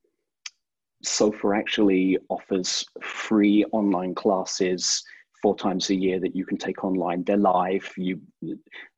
Sofer 1.05 1.57
actually 1.57 2.17
offers 2.29 2.85
free 3.01 3.65
online 3.71 4.13
classes 4.13 5.03
four 5.41 5.55
times 5.55 5.89
a 5.89 5.95
year 5.95 6.19
that 6.19 6.35
you 6.35 6.45
can 6.45 6.57
take 6.57 6.83
online. 6.83 7.23
They're 7.23 7.37
live. 7.37 7.91
You 7.97 8.21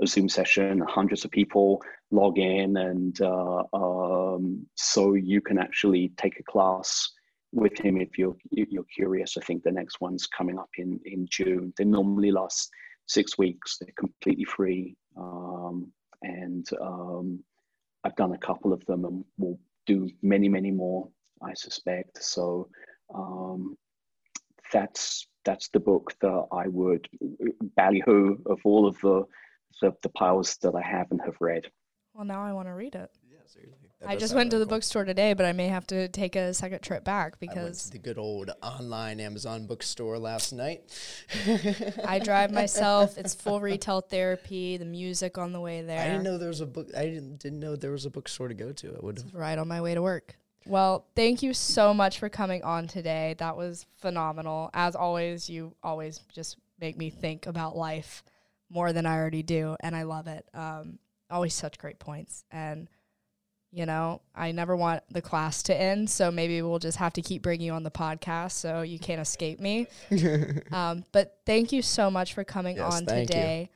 a 0.02 0.08
Zoom 0.08 0.30
session, 0.30 0.82
hundreds 0.88 1.26
of 1.26 1.32
people 1.32 1.82
log 2.12 2.38
in, 2.38 2.78
and 2.78 3.20
uh, 3.22 3.64
um, 3.74 4.66
so 4.76 5.14
you 5.14 5.42
can 5.42 5.58
actually 5.58 6.12
take 6.18 6.40
a 6.40 6.44
class 6.44 7.12
with 7.52 7.78
him 7.80 7.98
if 7.98 8.18
you're 8.18 8.36
you're 8.52 8.84
curious. 8.96 9.38
I 9.38 9.42
think 9.42 9.64
the 9.64 9.72
next 9.72 10.02
one's 10.02 10.28
coming 10.28 10.60
up 10.60 10.70
in 10.78 11.00
in 11.06 11.28
June. 11.30 11.74
They 11.78 11.86
normally 11.86 12.32
last 12.32 12.70
six 13.08 13.38
weeks. 13.38 13.78
They're 13.80 13.94
completely 13.98 14.46
free, 14.46 14.96
um, 15.18 15.92
and 16.22 16.68
um, 16.82 17.44
I've 18.04 18.16
done 18.16 18.34
a 18.34 18.38
couple 18.38 18.74
of 18.74 18.86
them, 18.86 19.06
and 19.06 19.24
we'll 19.38 19.60
do 19.86 20.10
many 20.22 20.50
many 20.50 20.72
more. 20.72 21.08
I 21.42 21.54
suspect. 21.54 22.24
So 22.24 22.70
um, 23.14 23.78
that's 24.72 25.28
that's 25.46 25.70
the 25.70 25.80
book 25.80 26.14
that 26.22 26.48
I 26.52 26.68
would 26.68 27.08
ballyhoo 27.76 28.38
of 28.46 28.60
all 28.64 28.88
of 28.88 29.00
the, 29.02 29.24
the 29.82 29.94
the 30.02 30.10
piles 30.10 30.58
that 30.58 30.76
I 30.76 30.82
have 30.82 31.12
and 31.12 31.22
have 31.22 31.36
read. 31.40 31.70
Well, 32.14 32.26
now 32.26 32.44
I 32.44 32.54
want 32.54 32.68
to 32.68 32.74
read 32.74 32.96
it. 32.96 33.10
Yeah, 33.28 33.38
seriously. 33.48 33.90
I 34.06 34.16
just 34.18 34.36
went 34.36 34.52
to 34.52 34.60
the 34.60 34.66
cool. 34.66 34.78
bookstore 34.78 35.06
today, 35.06 35.34
but 35.34 35.46
I 35.46 35.54
may 35.54 35.68
have 35.68 35.88
to 35.88 36.08
take 36.10 36.36
a 36.36 36.54
second 36.54 36.82
trip 36.82 37.04
back 37.04 37.40
because 37.40 37.90
the 37.90 37.98
good 37.98 38.18
old 38.18 38.52
online 38.62 39.20
Amazon 39.20 39.66
bookstore 39.66 40.20
last 40.20 40.54
night. 40.54 40.84
I 42.06 42.20
drive 42.20 42.52
myself. 42.52 43.18
It's 43.18 43.34
full 43.34 43.62
retail 43.62 44.02
therapy. 44.02 44.78
The 44.78 44.86
music 44.86 45.38
on 45.38 45.54
the 45.54 45.62
way 45.62 45.82
there. 45.82 46.00
I 46.00 46.08
didn't 46.08 46.24
know 46.24 46.38
there 46.38 46.50
was 46.50 46.62
a 46.62 46.66
book. 46.66 46.90
I 46.96 47.04
didn't 47.06 47.40
didn't 47.40 47.60
know 47.60 47.76
there 47.76 47.92
was 47.92 48.06
a 48.06 48.10
bookstore 48.10 48.50
to 48.50 48.54
go 48.54 48.72
to. 48.74 48.96
I 48.96 49.06
would 49.06 49.24
right 49.34 49.58
on 49.58 49.68
my 49.68 49.82
way 49.82 49.96
to 49.96 50.02
work. 50.02 50.36
Well, 50.66 51.06
thank 51.16 51.44
you 51.44 51.54
so 51.54 51.94
much 51.94 52.20
for 52.20 52.30
coming 52.30 52.64
on 52.64 52.88
today. 52.88 53.36
That 53.40 53.58
was 53.58 53.86
phenomenal. 53.98 54.70
As 54.74 54.96
always, 54.96 55.50
you 55.50 55.76
always 55.84 56.20
just 56.34 56.58
make 56.80 56.98
me 56.98 57.10
think 57.10 57.48
about 57.48 57.76
life 57.76 58.24
more 58.70 58.94
than 58.94 59.06
I 59.06 59.18
already 59.18 59.44
do, 59.44 59.76
and 59.82 59.96
I 59.96 60.04
love 60.04 60.28
it. 60.28 60.46
Um, 60.54 61.00
always 61.30 61.54
such 61.54 61.78
great 61.78 62.00
points. 62.00 62.44
And, 62.52 62.88
you 63.72 63.86
know, 63.86 64.22
I 64.36 64.52
never 64.52 64.76
want 64.76 65.04
the 65.12 65.22
class 65.22 65.64
to 65.64 65.80
end, 65.80 66.10
so 66.10 66.32
maybe 66.32 66.62
we'll 66.62 66.80
just 66.80 66.98
have 66.98 67.14
to 67.14 67.22
keep 67.22 67.42
bringing 67.42 67.68
you 67.68 67.74
on 67.74 67.84
the 67.84 67.92
podcast 67.92 68.54
so 68.54 68.82
you 68.82 69.00
can't 69.00 69.22
escape 69.22 69.60
me. 69.60 69.88
um, 70.72 71.04
but 71.12 71.40
thank 71.46 71.72
you 71.72 71.82
so 71.82 72.10
much 72.10 72.34
for 72.34 72.44
coming 72.44 72.78
yes, 72.78 72.94
on 72.94 73.06
today. 73.06 73.70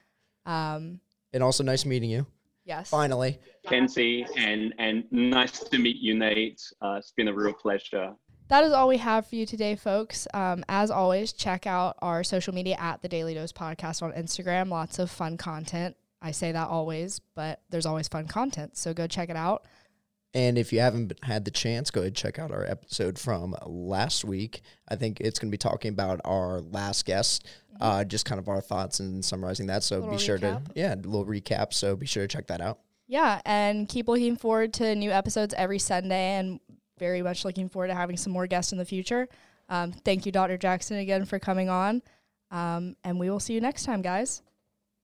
Um, 0.45 0.99
and 1.33 1.43
also 1.43 1.63
nice 1.63 1.85
meeting 1.85 2.09
you. 2.09 2.25
Yes. 2.67 2.89
Finally. 2.89 3.39
Kenzie, 3.65 4.27
and, 4.35 4.73
and 4.77 5.05
nice 5.09 5.59
to 5.59 5.77
meet 5.77 5.97
you, 5.97 6.15
Nate. 6.15 6.61
Uh, 6.81 6.95
it's 6.99 7.11
been 7.11 7.29
a 7.29 7.33
real 7.33 7.53
pleasure. 7.53 8.13
That 8.49 8.63
is 8.63 8.73
all 8.73 8.87
we 8.87 8.97
have 8.97 9.25
for 9.25 9.35
you 9.35 9.45
today, 9.45 9.75
folks. 9.75 10.27
Um, 10.33 10.63
as 10.69 10.91
always, 10.91 11.33
check 11.33 11.65
out 11.65 11.97
our 12.01 12.23
social 12.23 12.53
media 12.53 12.75
at 12.79 13.01
the 13.01 13.07
Daily 13.07 13.33
Dose 13.33 13.51
Podcast 13.51 14.01
on 14.03 14.11
Instagram. 14.13 14.69
Lots 14.69 14.99
of 14.99 15.09
fun 15.09 15.37
content. 15.37 15.95
I 16.21 16.31
say 16.31 16.51
that 16.51 16.67
always, 16.67 17.19
but 17.35 17.61
there's 17.69 17.85
always 17.85 18.07
fun 18.07 18.27
content. 18.27 18.77
So 18.77 18.93
go 18.93 19.07
check 19.07 19.29
it 19.29 19.35
out. 19.35 19.65
And 20.37 20.55
if 20.55 20.71
you 20.71 20.81
haven't 20.81 21.13
had 21.23 21.45
the 21.45 21.51
chance, 21.51 21.89
go 21.89 22.01
ahead 22.01 22.09
and 22.09 22.15
check 22.15 22.37
out 22.37 22.51
our 22.51 22.63
episode 22.63 23.17
from 23.17 23.55
last 23.65 24.23
week. 24.23 24.61
I 24.87 24.95
think 24.95 25.19
it's 25.19 25.39
going 25.39 25.49
to 25.49 25.51
be 25.51 25.57
talking 25.57 25.89
about 25.89 26.21
our 26.25 26.61
last 26.61 27.07
guest, 27.07 27.47
mm-hmm. 27.73 27.81
uh, 27.81 28.03
just 28.03 28.25
kind 28.25 28.37
of 28.37 28.47
our 28.47 28.61
thoughts 28.61 28.99
and 28.99 29.25
summarizing 29.25 29.65
that. 29.65 29.81
So 29.81 30.07
be 30.07 30.19
sure 30.19 30.37
recap. 30.37 30.65
to, 30.65 30.71
yeah, 30.75 30.93
a 30.93 30.97
little 30.97 31.25
recap. 31.25 31.73
So 31.73 31.95
be 31.95 32.05
sure 32.05 32.21
to 32.21 32.27
check 32.27 32.45
that 32.47 32.61
out. 32.61 32.77
Yeah. 33.07 33.41
And 33.45 33.89
keep 33.89 34.07
looking 34.07 34.35
forward 34.35 34.73
to 34.75 34.93
new 34.93 35.09
episodes 35.09 35.55
every 35.57 35.79
Sunday 35.79 36.35
and 36.35 36.59
very 36.99 37.23
much 37.23 37.43
looking 37.43 37.67
forward 37.67 37.87
to 37.87 37.95
having 37.95 38.15
some 38.15 38.31
more 38.31 38.45
guests 38.45 38.71
in 38.71 38.77
the 38.77 38.85
future. 38.85 39.27
Um, 39.69 39.91
thank 39.91 40.27
you, 40.27 40.31
Dr. 40.31 40.59
Jackson, 40.59 40.97
again 40.97 41.25
for 41.25 41.39
coming 41.39 41.67
on. 41.67 42.03
Um, 42.51 42.95
and 43.03 43.19
we 43.19 43.31
will 43.31 43.39
see 43.39 43.55
you 43.55 43.61
next 43.61 43.85
time, 43.85 44.03
guys. 44.03 44.43